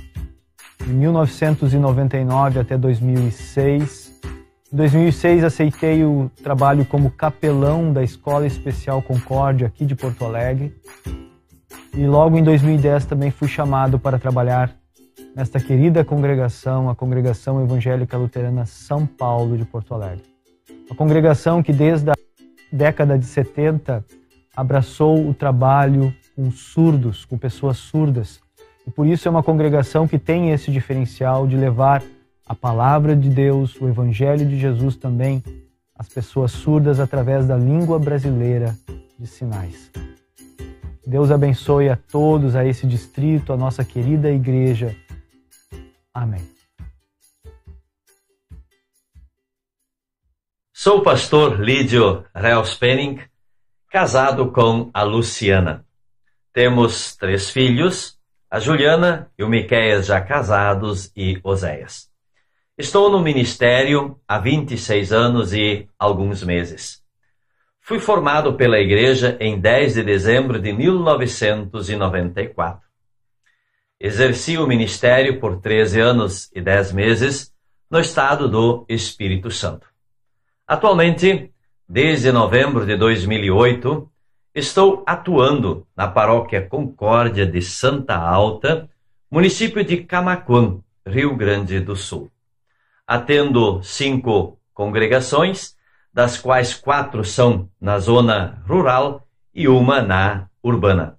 [0.85, 4.21] de 1999 até 2006.
[4.73, 10.75] Em 2006 aceitei o trabalho como capelão da Escola Especial Concórdia aqui de Porto Alegre.
[11.95, 14.78] E logo em 2010 também fui chamado para trabalhar
[15.39, 20.25] nesta querida congregação, a Congregação Evangélica Luterana São Paulo de Porto Alegre.
[20.91, 22.15] Uma congregação que desde a
[22.73, 24.05] década de 70
[24.57, 28.41] abraçou o trabalho com surdos, com pessoas surdas,
[28.85, 32.03] e por isso é uma congregação que tem esse diferencial de levar
[32.45, 35.41] a palavra de Deus, o Evangelho de Jesus também
[35.97, 38.77] às pessoas surdas através da língua brasileira
[39.17, 39.89] de sinais.
[41.07, 44.97] Deus abençoe a todos, a esse distrito, a nossa querida igreja.
[46.19, 46.43] Amém.
[50.73, 53.21] Sou o pastor Lídio Reuspenning,
[53.89, 55.87] casado com a Luciana.
[56.53, 58.19] Temos três filhos,
[58.51, 62.11] a Juliana e o Miqueias já casados e Oséias.
[62.77, 67.01] Estou no ministério há 26 anos e alguns meses.
[67.81, 72.88] Fui formado pela igreja em 10 de dezembro de 1994.
[74.01, 77.53] Exerci o ministério por 13 anos e 10 meses
[77.91, 79.87] no estado do Espírito Santo.
[80.67, 81.53] Atualmente,
[81.89, 84.11] desde novembro de 2008,
[84.59, 88.91] Estou atuando na paróquia Concórdia de Santa Alta,
[89.31, 92.29] município de Camaquã, Rio Grande do Sul.
[93.07, 95.77] Atendo cinco congregações,
[96.13, 99.25] das quais quatro são na zona rural
[99.55, 101.17] e uma na urbana.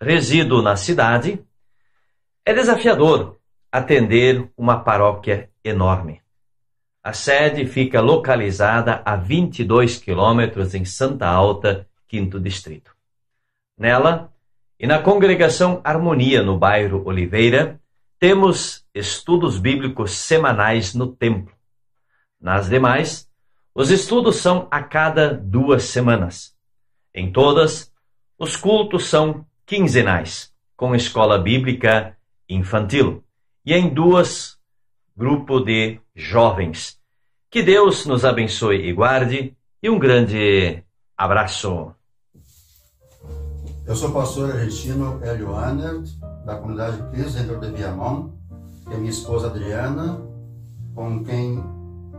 [0.00, 1.40] Resido na cidade.
[2.48, 3.40] É desafiador
[3.72, 6.22] atender uma paróquia enorme.
[7.02, 12.94] A sede fica localizada a 22 quilômetros em Santa Alta, quinto distrito.
[13.76, 14.32] Nela
[14.78, 17.80] e na congregação Harmonia, no bairro Oliveira,
[18.16, 21.52] temos estudos bíblicos semanais no templo.
[22.40, 23.28] Nas demais,
[23.74, 26.54] os estudos são a cada duas semanas.
[27.12, 27.92] Em todas,
[28.38, 32.15] os cultos são quinzenais, com escola bíblica
[32.48, 33.22] infantil,
[33.64, 34.56] e em duas,
[35.16, 36.98] grupo de jovens.
[37.50, 40.82] Que Deus nos abençoe e guarde, e um grande
[41.16, 41.92] abraço.
[43.86, 46.08] Eu sou o pastor argentino Hélio Anert,
[46.44, 48.34] da comunidade Cristo dentro de Viamão,
[48.90, 50.20] e a minha esposa Adriana,
[50.94, 51.62] com quem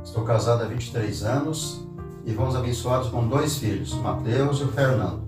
[0.04, 1.86] estou casado há 23 anos,
[2.26, 5.28] e fomos abençoados com dois filhos, Mateus e o Fernando.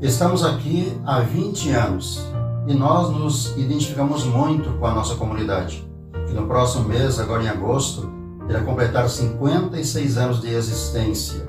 [0.00, 2.37] Estamos aqui há 20 anos
[2.68, 5.88] e nós nos identificamos muito com a nossa comunidade,
[6.26, 8.08] que no próximo mês, agora em agosto,
[8.46, 11.46] irá completar 56 anos de existência.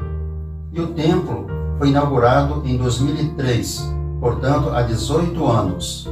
[0.71, 1.45] E o templo
[1.77, 3.85] foi inaugurado em 2003,
[4.21, 6.07] portanto há 18 anos.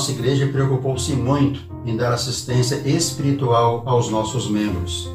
[0.00, 5.10] Nossa igreja preocupou-se muito em dar assistência espiritual aos nossos membros.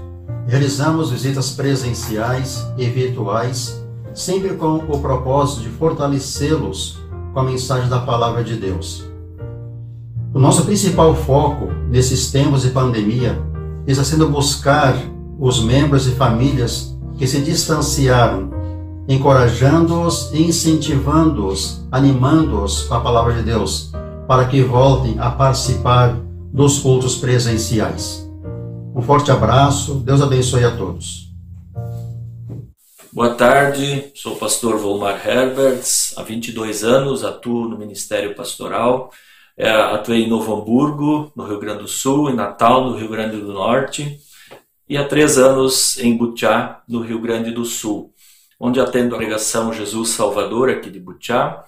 [0.46, 3.84] Realizamos visitas presenciais e virtuais,
[4.14, 7.00] sempre com o propósito de fortalecê-los
[7.34, 9.04] com a mensagem da palavra de Deus.
[10.32, 13.42] O nosso principal foco nesses tempos de pandemia
[13.88, 14.96] está sendo buscar
[15.40, 18.52] os membros e famílias que se distanciaram,
[19.08, 23.95] encorajando-os e incentivando-os, animando-os com a palavra de Deus,
[24.28, 26.16] para que voltem a participar
[26.52, 28.28] dos cultos presenciais.
[28.96, 31.26] Um forte abraço, Deus abençoe a todos.
[33.14, 39.12] Boa tarde, sou o pastor Volmar Herberts, há 22 anos atuo no Ministério Pastoral,
[39.56, 43.38] é, atuei em Novo Hamburgo, no Rio Grande do Sul, em Natal, no Rio Grande
[43.38, 44.20] do Norte,
[44.90, 48.12] e há três anos em Butiá, no Rio Grande do Sul,
[48.60, 51.64] onde atendo a congregação Jesus Salvador aqui de Butiá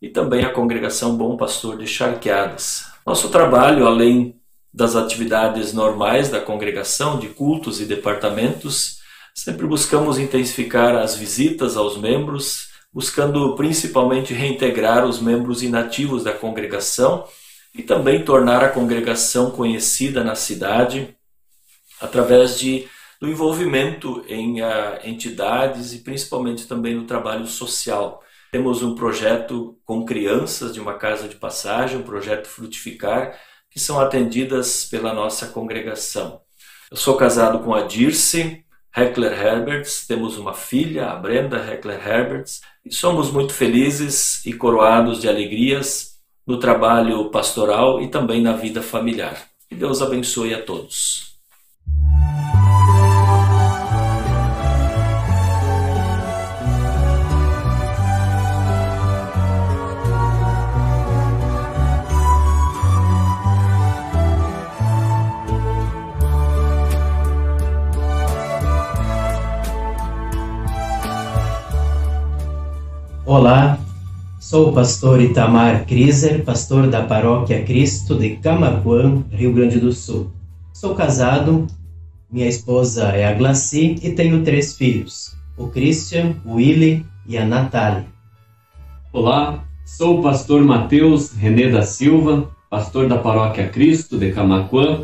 [0.00, 2.86] e também a congregação Bom Pastor de Charqueadas.
[3.04, 4.36] Nosso trabalho, além
[4.72, 8.98] das atividades normais da congregação, de cultos e departamentos,
[9.34, 17.26] sempre buscamos intensificar as visitas aos membros, buscando principalmente reintegrar os membros inativos da congregação
[17.74, 21.14] e também tornar a congregação conhecida na cidade
[22.00, 22.86] através de,
[23.20, 28.22] do envolvimento em uh, entidades e principalmente também no trabalho social.
[28.50, 33.38] Temos um projeto com crianças de uma casa de passagem, um projeto Frutificar,
[33.70, 36.40] que são atendidas pela nossa congregação.
[36.90, 38.64] Eu sou casado com a Dirce
[38.96, 45.20] Heckler Herberts, temos uma filha, a Brenda Heckler Herberts, e somos muito felizes e coroados
[45.20, 49.46] de alegrias no trabalho pastoral e também na vida familiar.
[49.68, 51.36] Que Deus abençoe a todos.
[73.28, 73.78] Olá,
[74.40, 80.30] sou o pastor Itamar Kriser, pastor da Paróquia Cristo de Camacuã, Rio Grande do Sul.
[80.72, 81.66] Sou casado,
[82.32, 87.44] minha esposa é a Glaci e tenho três filhos, o Christian, o Willy e a
[87.44, 88.06] Natália.
[89.12, 95.02] Olá, sou o pastor Mateus René da Silva, pastor da Paróquia Cristo de Camacuã.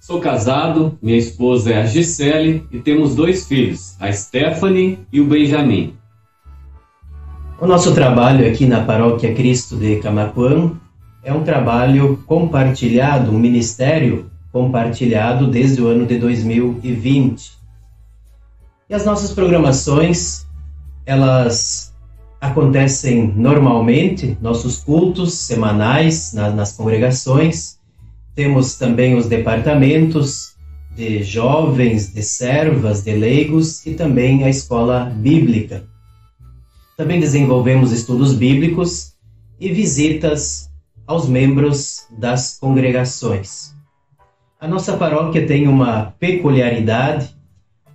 [0.00, 5.26] Sou casado, minha esposa é a Gisele e temos dois filhos, a Stephanie e o
[5.26, 6.00] Benjamin.
[7.62, 10.72] O nosso trabalho aqui na Paróquia Cristo de Camacuã
[11.22, 17.52] é um trabalho compartilhado, um ministério compartilhado desde o ano de 2020.
[18.90, 20.44] E as nossas programações,
[21.06, 21.94] elas
[22.40, 27.78] acontecem normalmente, nossos cultos semanais nas, nas congregações.
[28.34, 30.56] Temos também os departamentos
[30.96, 35.91] de jovens, de servas, de leigos e também a escola bíblica.
[36.96, 39.14] Também desenvolvemos estudos bíblicos
[39.58, 40.70] e visitas
[41.06, 43.74] aos membros das congregações.
[44.60, 47.34] A nossa paróquia tem uma peculiaridade,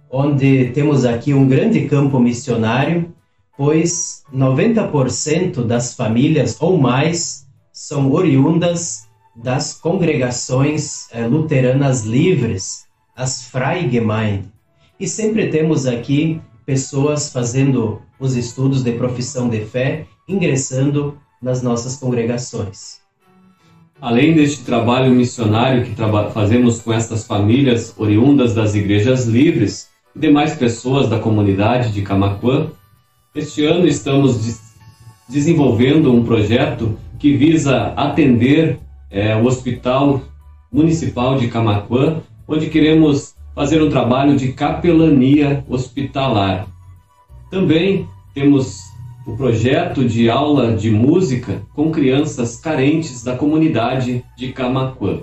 [0.10, 3.14] onde temos aqui um grande campo missionário,
[3.56, 12.86] pois 90% das famílias ou mais são oriundas das congregações eh, luteranas livres,
[13.16, 14.52] as Freigemeinde.
[15.00, 21.96] E sempre temos aqui pessoas fazendo os estudos de profissão de fé, ingressando nas nossas
[21.96, 23.00] congregações.
[24.02, 30.20] Além deste trabalho missionário que traba fazemos com estas famílias oriundas das igrejas livres e
[30.20, 32.70] demais pessoas da comunidade de Camacuã,
[33.34, 34.54] este ano estamos de
[35.30, 40.22] desenvolvendo um projeto que visa atender é, o Hospital
[40.72, 46.68] Municipal de Camacuã, onde queremos fazer um trabalho de capelania hospitalar.
[47.50, 48.84] Também temos
[49.26, 55.22] o projeto de aula de música com crianças carentes da comunidade de Camacuã.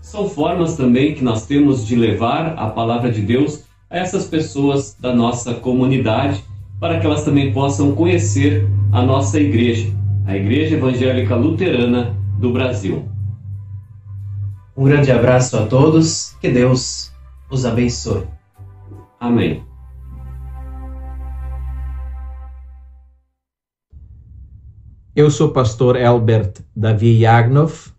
[0.00, 4.96] São formas também que nós temos de levar a palavra de Deus a essas pessoas
[4.96, 6.44] da nossa comunidade,
[6.78, 9.92] para que elas também possam conhecer a nossa igreja,
[10.24, 13.08] a Igreja Evangélica Luterana do Brasil.
[14.76, 17.10] Um grande abraço a todos, que Deus
[17.50, 18.26] os abençoe.
[19.20, 19.64] Amém.
[25.14, 27.92] Eu sou o pastor Albert Davi Yagnov,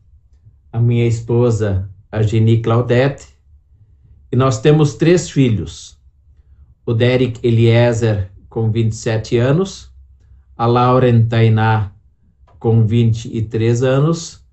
[0.72, 3.28] a minha esposa, a Jenny Claudette,
[4.32, 6.00] e nós temos três filhos.
[6.86, 9.91] O Derek Eliezer, com 27 anos,
[10.56, 11.91] a Lauren Tainá,
[12.58, 14.45] com 23 anos,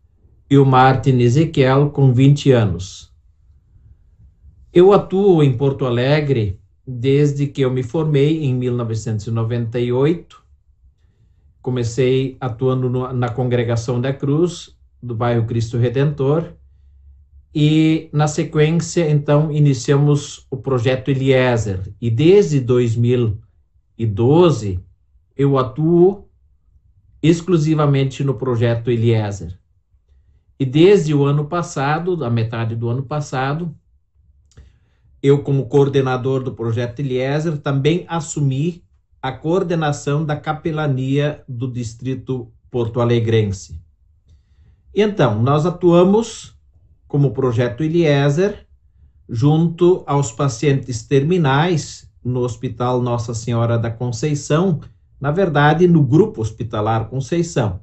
[0.50, 3.15] e o Martin Ezequiel, com 20 anos.
[4.76, 10.44] Eu atuo em Porto Alegre desde que eu me formei em 1998.
[11.62, 16.52] Comecei atuando no, na Congregação da Cruz, do bairro Cristo Redentor,
[17.54, 21.90] e na sequência, então, iniciamos o projeto Eliezer.
[21.98, 24.78] E desde 2012,
[25.34, 26.28] eu atuo
[27.22, 29.58] exclusivamente no projeto Eliezer.
[30.60, 33.74] E desde o ano passado, a metade do ano passado,
[35.26, 38.84] eu, como coordenador do projeto Eliezer, também assumi
[39.20, 43.80] a coordenação da capelania do distrito porto-alegrense.
[44.94, 46.56] Então, nós atuamos
[47.08, 48.66] como projeto Eliezer
[49.28, 54.80] junto aos pacientes terminais no Hospital Nossa Senhora da Conceição,
[55.20, 57.80] na verdade, no Grupo Hospitalar Conceição.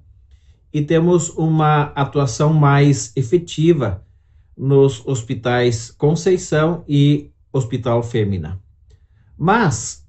[0.71, 4.03] E temos uma atuação mais efetiva
[4.55, 8.59] nos hospitais Conceição e Hospital Fêmea.
[9.37, 10.03] Mas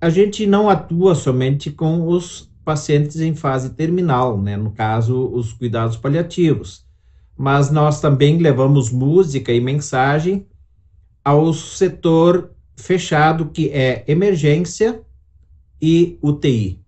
[0.00, 4.56] a gente não atua somente com os pacientes em fase terminal, né?
[4.56, 6.86] no caso, os cuidados paliativos,
[7.36, 10.46] mas nós também levamos música e mensagem
[11.24, 15.02] ao setor fechado que é emergência
[15.80, 16.80] e UTI.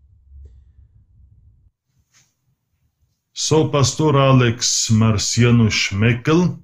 [3.32, 6.58] Sou pastor Alex Marciano Schmeckel.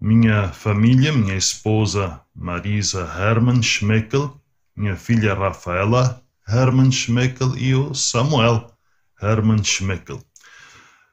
[0.00, 4.40] Minha família, minha esposa Marisa Hermann Schmeckel,
[4.76, 8.66] minha filha Rafaela Hermann Schmeckel e o Samuel
[9.20, 10.20] Hermann Schmeckel.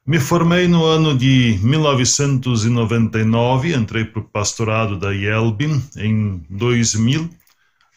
[0.06, 7.30] Me formei no ano de 1999, entrei para o pastorado da Yelbin em 2000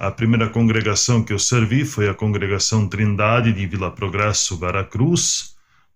[0.03, 5.55] a primeira congregação que eu servi foi a congregação Trindade de Vila Progresso, Veracruz,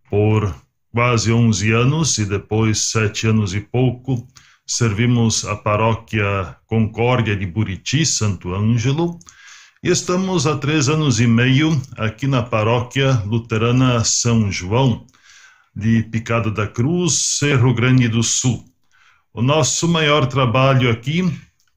[0.09, 0.55] por
[0.93, 4.25] quase 11 anos e depois sete anos e pouco
[4.67, 9.17] servimos a paróquia Concórdia de Buriti, Santo Ângelo,
[9.81, 15.07] e estamos há três anos e meio aqui na paróquia luterana São João,
[15.73, 18.65] de Picada da Cruz, Cerro Grande do Sul.
[19.33, 21.23] O nosso maior trabalho aqui,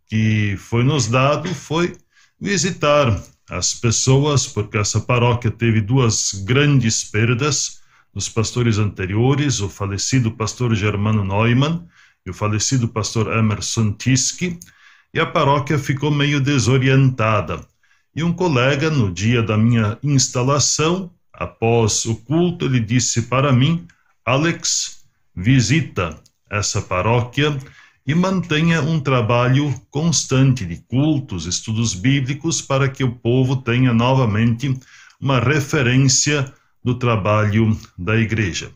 [0.09, 1.97] que foi nos dado, foi
[2.41, 7.81] visitar as pessoas, porque essa paróquia teve duas grandes perdas
[8.13, 11.87] dos pastores anteriores, o falecido pastor Germano Neumann
[12.25, 14.59] e o falecido pastor Emerson Tiski,
[15.13, 17.67] e a paróquia ficou meio desorientada.
[18.15, 23.87] E um colega, no dia da minha instalação, após o culto, ele disse para mim:
[24.25, 25.05] Alex,
[25.35, 27.57] visita essa paróquia
[28.07, 34.77] e mantenha um trabalho constante de cultos, estudos bíblicos, para que o povo tenha novamente
[35.21, 36.53] uma referência
[36.83, 38.73] do trabalho da igreja.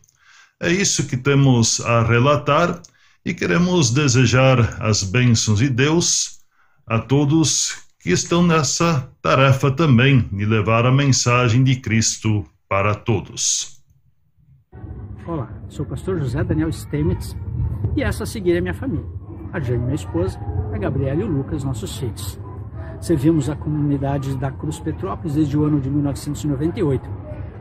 [0.59, 2.81] É isso que temos a relatar
[3.25, 6.39] e queremos desejar as bênçãos de Deus
[6.85, 13.81] a todos que estão nessa tarefa também de levar a mensagem de Cristo para todos.
[15.25, 17.35] Olá, sou o pastor José Daniel Stemitz
[17.95, 20.37] e essa a seguir é minha família a Jane, minha esposa,
[20.73, 22.37] a Gabriela e o Lucas, nossos filhos.
[22.99, 27.09] Servimos a comunidade da Cruz Petrópolis desde o ano de 1998.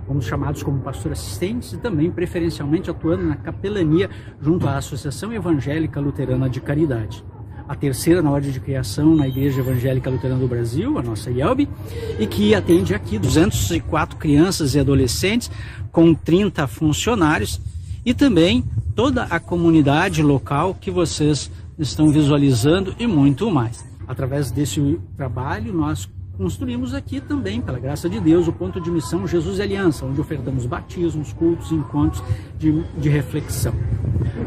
[0.07, 5.99] Fomos chamados como pastor assistentes e também preferencialmente atuando na capelania junto à Associação Evangélica
[6.01, 7.25] Luterana de Caridade.
[7.67, 11.67] A terceira na ordem de criação na Igreja Evangélica Luterana do Brasil, a nossa IELB,
[12.21, 15.51] e que atende aqui 204 crianças e adolescentes
[15.91, 17.59] com 30 funcionários
[18.05, 18.63] e também
[18.95, 23.83] toda a comunidade local que vocês estão visualizando e muito mais.
[24.07, 26.07] Através desse trabalho, nós
[26.37, 30.21] construímos aqui também, pela graça de Deus, o ponto de missão Jesus e Aliança, onde
[30.21, 32.23] ofertamos batismos, cultos encontros
[32.59, 33.75] de, de reflexão.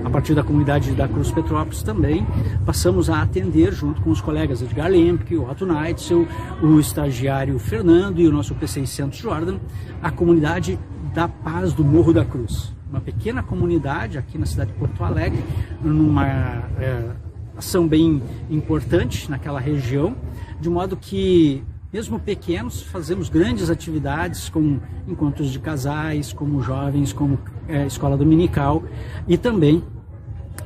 [0.04, 2.26] A partir da comunidade da Cruz Petrópolis também
[2.66, 6.28] passamos a atender, junto com os colegas Edgar Lemke, o Otto Neitzel,
[6.62, 9.58] o estagiário Fernando e o nosso P600 Jordan,
[10.02, 10.80] a comunidade
[11.14, 15.44] da paz do Morro da Cruz uma pequena comunidade aqui na cidade de Porto Alegre,
[15.82, 17.12] numa é,
[17.58, 20.16] ação bem importante naquela região,
[20.60, 27.40] de modo que, mesmo pequenos, fazemos grandes atividades como encontros de casais, como jovens, como
[27.68, 28.84] é, escola dominical
[29.28, 29.84] e também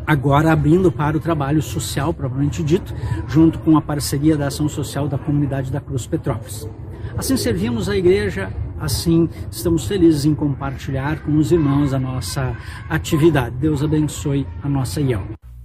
[0.06, 2.94] agora abrindo para o trabalho social, propriamente dito,
[3.28, 6.68] junto com a parceria da ação social da comunidade da Cruz Petrópolis.
[7.18, 8.52] Assim servimos a igreja
[8.82, 12.58] Assim, estamos felizes em compartilhar com os irmãos a nossa
[12.90, 13.56] atividade.
[13.58, 15.22] Deus abençoe a nossa IEL.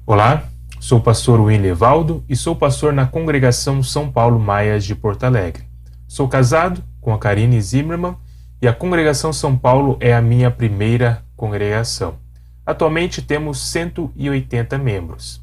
[0.06, 0.46] Olá,
[0.86, 5.64] sou pastor William Evaldo e sou pastor na congregação São Paulo Maias de Porto Alegre.
[6.06, 8.16] Sou casado com a Karine Zimmermann
[8.62, 12.20] e a congregação São Paulo é a minha primeira congregação.
[12.64, 15.42] Atualmente temos 180 membros.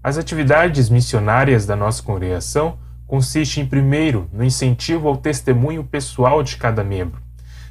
[0.00, 6.84] As atividades missionárias da nossa congregação consistem, primeiro, no incentivo ao testemunho pessoal de cada
[6.84, 7.20] membro.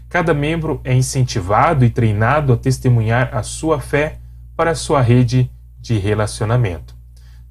[0.09, 4.17] Cada membro é incentivado e treinado a testemunhar a sua fé
[4.57, 5.49] para a sua rede
[5.79, 6.92] de relacionamento.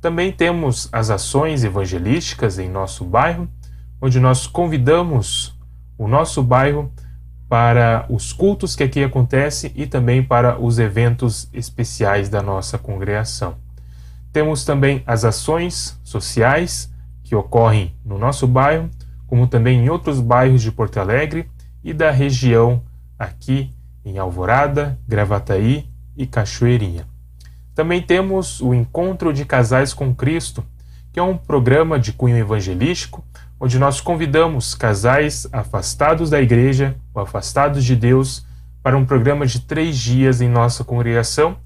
[0.03, 3.49] Também temos as ações evangelísticas em nosso bairro,
[4.01, 5.57] onde nós convidamos
[5.97, 6.93] o nosso bairro
[7.49, 13.55] para os cultos que aqui acontecem e também para os eventos especiais da nossa congregação.
[14.33, 16.93] Temos também as ações sociais
[17.23, 18.91] que ocorrem no nosso bairro,
[19.29, 21.49] como também em outros bairros de Porto Alegre
[21.85, 22.83] e da região
[23.17, 23.71] aqui
[24.05, 25.87] em Alvorada, Gravataí
[26.17, 27.12] e Cachoeirinha.
[27.75, 30.65] Também temos o Encontro de Casais com Cristo,
[31.13, 33.25] que é um programa de cunho evangelístico
[33.65, 38.45] onde nós convidamos casais afastados da igreja ou afastados de Deus
[38.83, 41.57] para um programa de três dias em nossa congregação.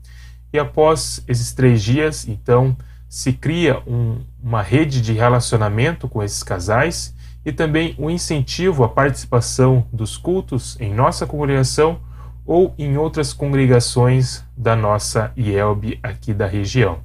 [0.52, 2.76] E após esses três dias, então,
[3.08, 7.14] se cria um, uma rede de relacionamento com esses casais
[7.46, 11.98] e também um incentivo à participação dos cultos em nossa congregação
[12.46, 17.00] ou em outras congregações da nossa IELB aqui da região.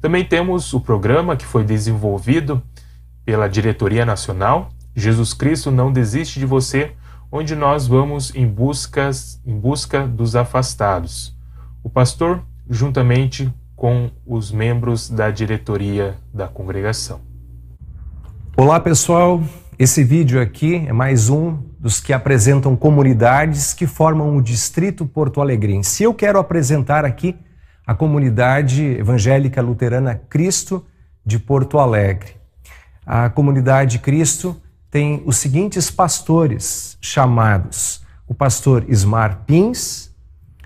[0.00, 2.62] Também temos o programa que foi desenvolvido
[3.24, 6.92] pela Diretoria Nacional, Jesus Cristo não desiste de você,
[7.30, 11.36] onde nós vamos em, buscas, em busca dos afastados.
[11.82, 17.20] O pastor, juntamente com os membros da diretoria da congregação.
[18.56, 19.42] Olá pessoal,
[19.78, 25.40] esse vídeo aqui é mais um dos que apresentam comunidades que formam o Distrito Porto
[25.40, 26.04] Alegrense.
[26.04, 27.36] Eu quero apresentar aqui
[27.84, 30.84] a comunidade evangélica luterana Cristo
[31.26, 32.40] de Porto Alegre
[33.12, 34.56] a comunidade Cristo
[34.88, 40.14] tem os seguintes pastores chamados: o pastor Ismar Pins,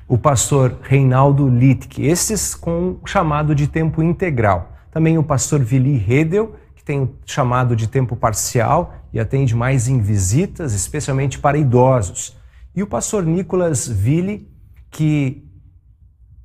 [0.07, 4.73] o pastor Reinaldo Littke, esses com chamado de tempo integral.
[4.91, 10.01] Também o pastor Vili Redel, que tem chamado de tempo parcial e atende mais em
[10.01, 12.37] visitas, especialmente para idosos.
[12.75, 14.51] E o pastor Nicolas Ville,
[14.91, 15.49] que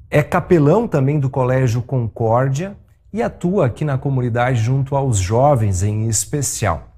[0.08, 2.78] é capelão também do Colégio Concórdia
[3.12, 6.96] e atua aqui na comunidade junto aos jovens em especial.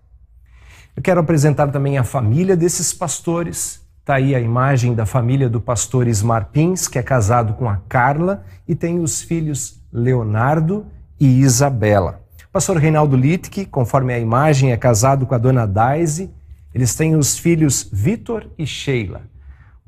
[0.93, 3.80] Eu quero apresentar também a família desses pastores.
[4.01, 7.78] Está aí a imagem da família do pastor Ismar Pins, que é casado com a
[7.88, 10.86] Carla e tem os filhos Leonardo
[11.17, 12.20] e Isabela.
[12.51, 16.29] Pastor Reinaldo Littke, conforme a imagem, é casado com a dona Daisy.
[16.73, 19.21] Eles têm os filhos Vitor e Sheila.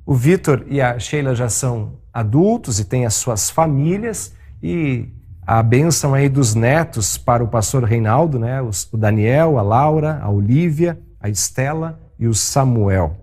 [0.06, 5.10] O Vitor e a Sheila já são adultos e têm as suas famílias e
[5.46, 8.62] a bênção aí dos netos para o pastor Reinaldo, né?
[8.62, 13.18] o Daniel, a Laura, a Olívia, a Estela e o Samuel.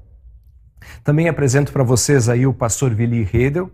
[1.02, 3.70] Também apresento para vocês aí o pastor Vili Redel,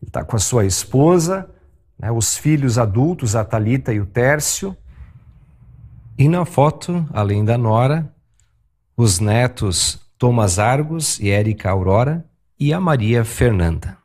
[0.00, 1.50] ele está com a sua esposa,
[2.00, 2.10] né?
[2.10, 4.76] os filhos adultos, a Talita e o Tércio.
[6.18, 8.12] E na foto, além da Nora,
[8.96, 12.24] os netos Thomas Argos e Érica Aurora
[12.58, 13.96] e a Maria Fernanda.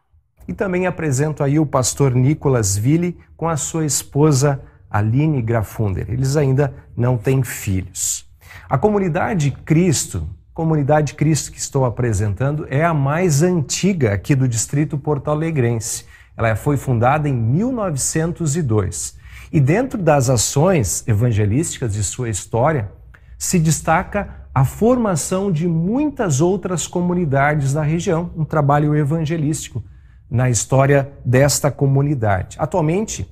[0.48, 6.06] E também apresento aí o pastor Nicolas Ville com a sua esposa Aline Grafunder.
[6.10, 8.26] Eles ainda não têm filhos.
[8.70, 14.98] A comunidade Cristo, comunidade Cristo que estou apresentando, é a mais antiga aqui do distrito
[14.98, 16.06] porto-alegrense.
[16.38, 19.18] Ela foi fundada em 1902.
[19.52, 22.92] E dentro das ações evangelísticas de sua história,
[23.38, 29.84] se destaca a formação de muitas outras comunidades da região, um trabalho evangelístico
[30.30, 32.58] na história desta comunidade.
[32.60, 33.30] Atualmente,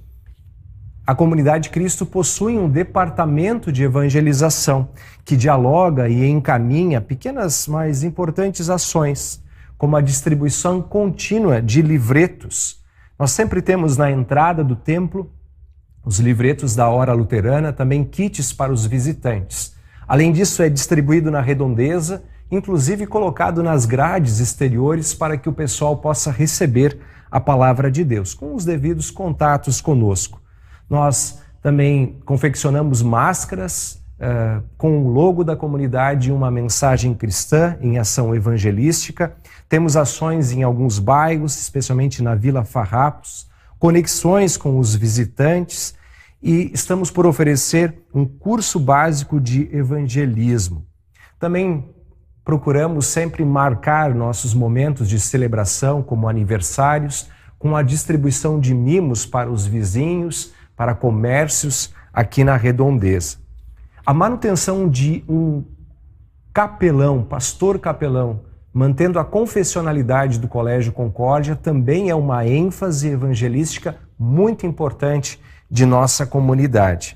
[1.06, 4.90] a comunidade Cristo possui um departamento de evangelização
[5.26, 9.44] que dialoga e encaminha pequenas, mas importantes ações,
[9.78, 12.83] como a distribuição contínua de livretos.
[13.24, 15.32] Nós sempre temos na entrada do templo
[16.06, 19.74] os livretos da hora luterana, também kits para os visitantes.
[20.06, 22.22] Além disso, é distribuído na redondeza
[22.52, 27.00] inclusive colocado nas grades exteriores para que o pessoal possa receber
[27.32, 30.42] a palavra de Deus, com os devidos contatos conosco.
[30.90, 37.98] Nós também confeccionamos máscaras uh, com o logo da comunidade e uma mensagem cristã em
[37.98, 39.34] ação evangelística.
[39.74, 43.50] Temos ações em alguns bairros, especialmente na Vila Farrapos,
[43.80, 45.96] conexões com os visitantes
[46.40, 50.86] e estamos por oferecer um curso básico de evangelismo.
[51.40, 51.90] Também
[52.46, 59.50] procuramos sempre marcar nossos momentos de celebração, como aniversários, com a distribuição de mimos para
[59.50, 63.38] os vizinhos, para comércios aqui na redondeza.
[64.06, 65.64] A manutenção de um
[66.54, 74.66] capelão, pastor capelão mantendo a confessionalidade do Colégio Concórdia, também é uma ênfase evangelística muito
[74.66, 77.16] importante de nossa comunidade.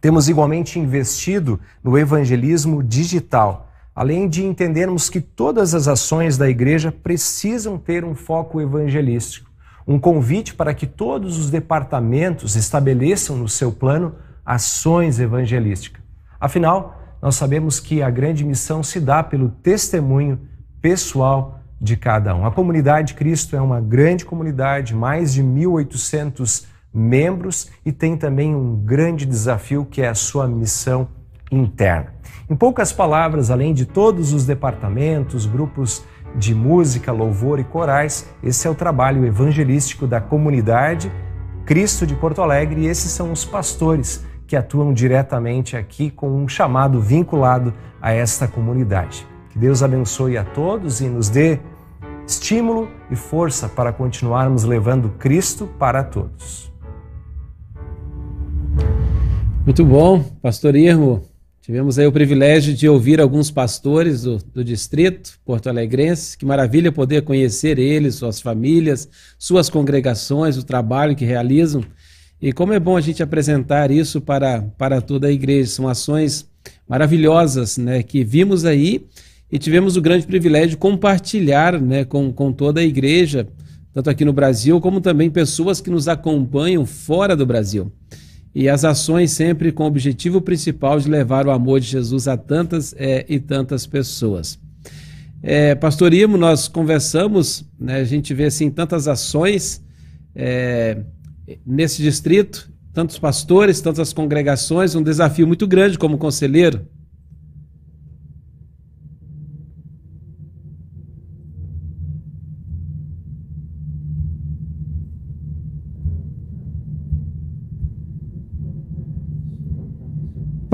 [0.00, 6.90] Temos igualmente investido no evangelismo digital, além de entendermos que todas as ações da igreja
[6.90, 9.48] precisam ter um foco evangelístico.
[9.86, 16.02] Um convite para que todos os departamentos estabeleçam no seu plano ações evangelísticas.
[16.40, 20.40] Afinal, nós sabemos que a grande missão se dá pelo testemunho
[20.86, 22.46] pessoal de cada um.
[22.46, 26.64] A comunidade Cristo é uma grande comunidade, mais de 1.800
[26.94, 31.08] membros e tem também um grande desafio que é a sua missão
[31.50, 32.14] interna.
[32.48, 36.04] Em poucas palavras, além de todos os departamentos, grupos
[36.36, 41.10] de música, louvor e corais, esse é o trabalho evangelístico da comunidade
[41.64, 46.46] Cristo de Porto Alegre e esses são os pastores que atuam diretamente aqui com um
[46.46, 49.26] chamado vinculado a esta comunidade.
[49.56, 51.58] Que Deus abençoe a todos e nos dê
[52.28, 56.70] estímulo e força para continuarmos levando Cristo para todos.
[59.64, 61.22] Muito bom, pastor Irmo.
[61.62, 66.36] Tivemos aí o privilégio de ouvir alguns pastores do, do distrito porto alegrense.
[66.36, 71.82] Que maravilha poder conhecer eles, suas famílias, suas congregações, o trabalho que realizam.
[72.42, 75.70] E como é bom a gente apresentar isso para, para toda a igreja.
[75.70, 76.46] São ações
[76.86, 79.06] maravilhosas né, que vimos aí
[79.50, 83.46] e tivemos o grande privilégio de compartilhar né, com, com toda a igreja,
[83.92, 87.92] tanto aqui no Brasil, como também pessoas que nos acompanham fora do Brasil.
[88.54, 92.36] E as ações sempre com o objetivo principal de levar o amor de Jesus a
[92.36, 94.58] tantas é, e tantas pessoas.
[95.42, 99.84] É, Pastor Imo, nós conversamos, né, a gente vê assim tantas ações
[100.34, 100.98] é,
[101.64, 106.86] nesse distrito, tantos pastores, tantas congregações, um desafio muito grande como conselheiro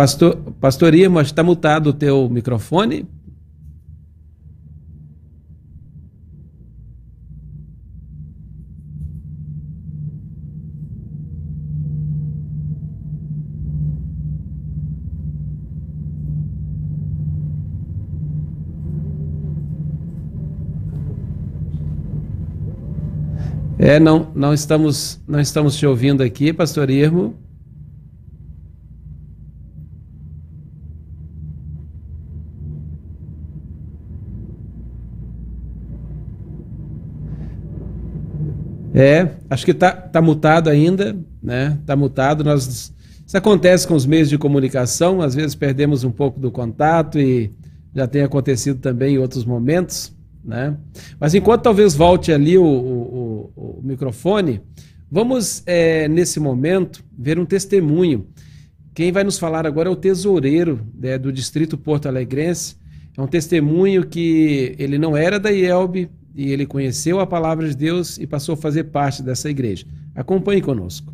[0.02, 3.06] Pastor, pastor Irma, está mutado o teu microfone?
[23.78, 27.40] É, não, não estamos, não estamos te ouvindo aqui, pastor Irmo.
[39.02, 41.76] É, acho que está tá mutado ainda, né?
[41.80, 42.44] Está mutado.
[42.44, 42.94] Nós,
[43.26, 47.52] isso acontece com os meios de comunicação, às vezes perdemos um pouco do contato e
[47.92, 50.76] já tem acontecido também em outros momentos, né?
[51.18, 54.60] Mas enquanto talvez volte ali o, o, o, o microfone,
[55.10, 58.28] vamos é, nesse momento ver um testemunho.
[58.94, 62.76] Quem vai nos falar agora é o tesoureiro né, do Distrito Porto Alegrense.
[63.18, 67.76] É um testemunho que ele não era da IELB, e ele conheceu a palavra de
[67.76, 69.86] Deus e passou a fazer parte dessa igreja.
[70.14, 71.12] Acompanhe conosco.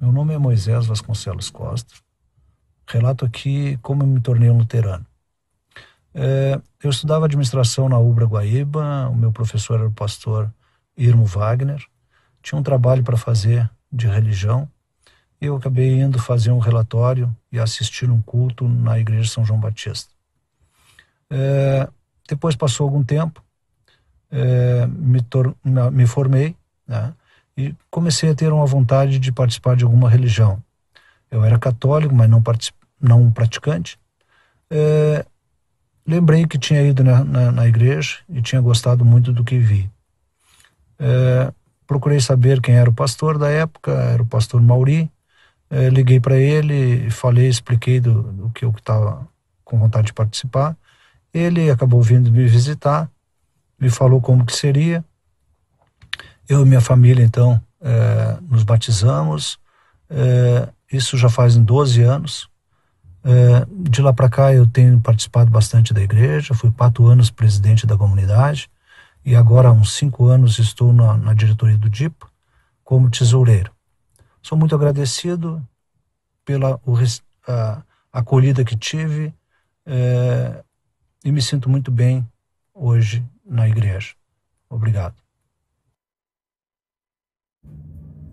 [0.00, 1.94] Meu nome é Moisés Vasconcelos Costa.
[2.86, 5.04] Relato aqui como eu me tornei um luterano.
[6.14, 10.52] É, eu estudava administração na Ubra Guaíba, o meu professor era o pastor
[10.96, 11.84] Irmo Wagner.
[12.42, 14.68] Tinha um trabalho para fazer de religião.
[15.40, 20.10] Eu acabei indo fazer um relatório e assistir um culto na igreja São João Batista.
[21.28, 21.88] É,
[22.28, 23.42] depois passou algum tempo,
[24.30, 25.24] é, me,
[25.92, 26.56] me, formei
[26.86, 27.12] né,
[27.56, 30.62] e comecei a ter uma vontade de participar de alguma religião.
[31.30, 32.42] Eu era católico, mas não,
[33.00, 33.98] não praticante.
[34.70, 35.24] É,
[36.06, 39.90] lembrei que tinha ido na, na, na, igreja e tinha gostado muito do que vi.
[40.98, 41.52] É,
[41.86, 45.10] procurei saber quem era o pastor da época, era o pastor Mauri.
[45.92, 49.26] Liguei para ele, falei, expliquei do, do que eu estava
[49.64, 50.76] com vontade de participar.
[51.32, 53.10] Ele acabou vindo me visitar,
[53.78, 55.04] me falou como que seria.
[56.48, 59.58] Eu e minha família, então, é, nos batizamos.
[60.08, 62.48] É, isso já faz 12 anos.
[63.24, 67.84] É, de lá para cá eu tenho participado bastante da igreja, fui quatro anos presidente
[67.84, 68.70] da comunidade
[69.24, 72.14] e agora há uns cinco anos estou na, na diretoria do DIP
[72.84, 73.72] como tesoureiro.
[74.40, 75.60] Sou muito agradecido
[76.44, 76.94] pela o,
[77.48, 79.34] a, acolhida que tive,
[79.84, 80.62] é,
[81.26, 82.24] e me sinto muito bem
[82.72, 84.14] hoje na igreja.
[84.70, 85.16] Obrigado.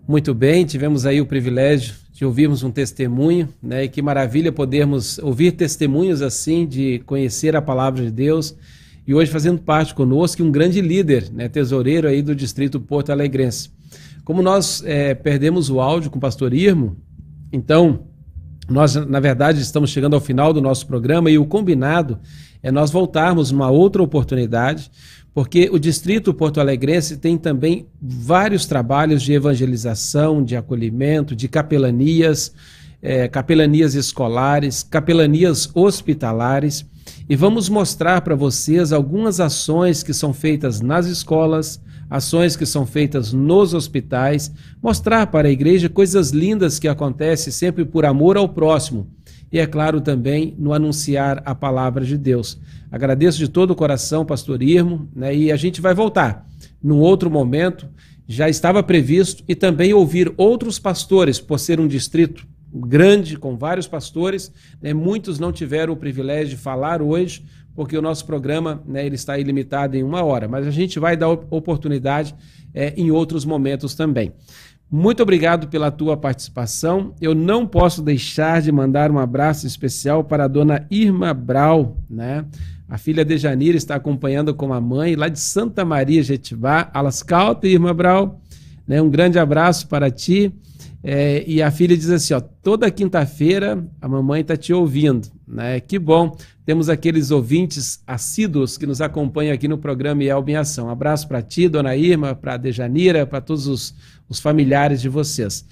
[0.06, 3.82] Muito bem, tivemos aí o privilégio de ouvirmos um testemunho, né?
[3.82, 8.56] E que maravilha podermos ouvir testemunhos assim, de conhecer a palavra de Deus.
[9.04, 11.48] E hoje fazendo parte conosco um grande líder, né?
[11.48, 13.70] Tesoureiro aí do Distrito Porto Alegrense.
[14.24, 16.96] Como nós é, perdemos o áudio com o pastor Irmo,
[17.50, 18.06] então
[18.68, 22.18] nós, na verdade, estamos chegando ao final do nosso programa e o combinado
[22.62, 24.90] é nós voltarmos uma outra oportunidade,
[25.34, 32.54] porque o Distrito Porto Alegrense tem também vários trabalhos de evangelização, de acolhimento, de capelanias,
[33.02, 36.86] é, capelanias escolares, capelanias hospitalares,
[37.28, 41.80] e vamos mostrar para vocês algumas ações que são feitas nas escolas,
[42.14, 47.84] ações que são feitas nos hospitais, mostrar para a igreja coisas lindas que acontecem sempre
[47.84, 49.08] por amor ao próximo
[49.50, 52.56] e, é claro, também no anunciar a palavra de Deus.
[52.90, 56.46] Agradeço de todo o coração, pastor Irmo, né, e a gente vai voltar
[56.80, 57.88] num outro momento.
[58.28, 63.88] Já estava previsto e também ouvir outros pastores, por ser um distrito grande, com vários
[63.88, 64.52] pastores.
[64.80, 67.44] Né, muitos não tiveram o privilégio de falar hoje,
[67.74, 71.16] porque o nosso programa né, ele está ilimitado em uma hora, mas a gente vai
[71.16, 72.34] dar oportunidade
[72.72, 74.32] é, em outros momentos também.
[74.90, 77.14] Muito obrigado pela tua participação.
[77.20, 82.44] Eu não posso deixar de mandar um abraço especial para a dona Irma Brau, né?
[82.88, 86.90] A filha de Janira está acompanhando com a mãe lá de Santa Maria Jetibá.
[86.92, 88.40] Alas Calta, Irma Brau.
[88.86, 89.00] Né?
[89.00, 90.52] Um grande abraço para ti.
[91.06, 95.28] É, e a filha diz assim: ó, toda quinta-feira a mamãe está te ouvindo.
[95.46, 95.78] Né?
[95.78, 96.34] Que bom.
[96.64, 100.86] Temos aqueles ouvintes assíduos que nos acompanham aqui no programa Elba em Ação.
[100.86, 103.94] Um abraço para ti, dona Irma, para Dejanira, para todos os,
[104.30, 105.66] os familiares de vocês.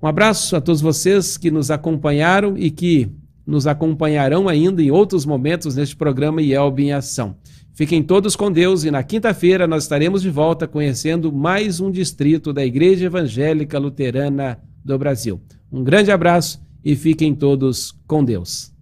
[0.00, 3.10] Um abraço a todos vocês que nos acompanharam e que
[3.44, 7.34] nos acompanharão ainda em outros momentos neste programa Elba em Ação.
[7.74, 12.52] Fiquem todos com Deus e na quinta-feira nós estaremos de volta conhecendo mais um distrito
[12.52, 14.58] da Igreja Evangélica Luterana
[14.88, 15.40] do Brasil.
[15.70, 18.72] Um grande abraço e fiquem todos com Deus.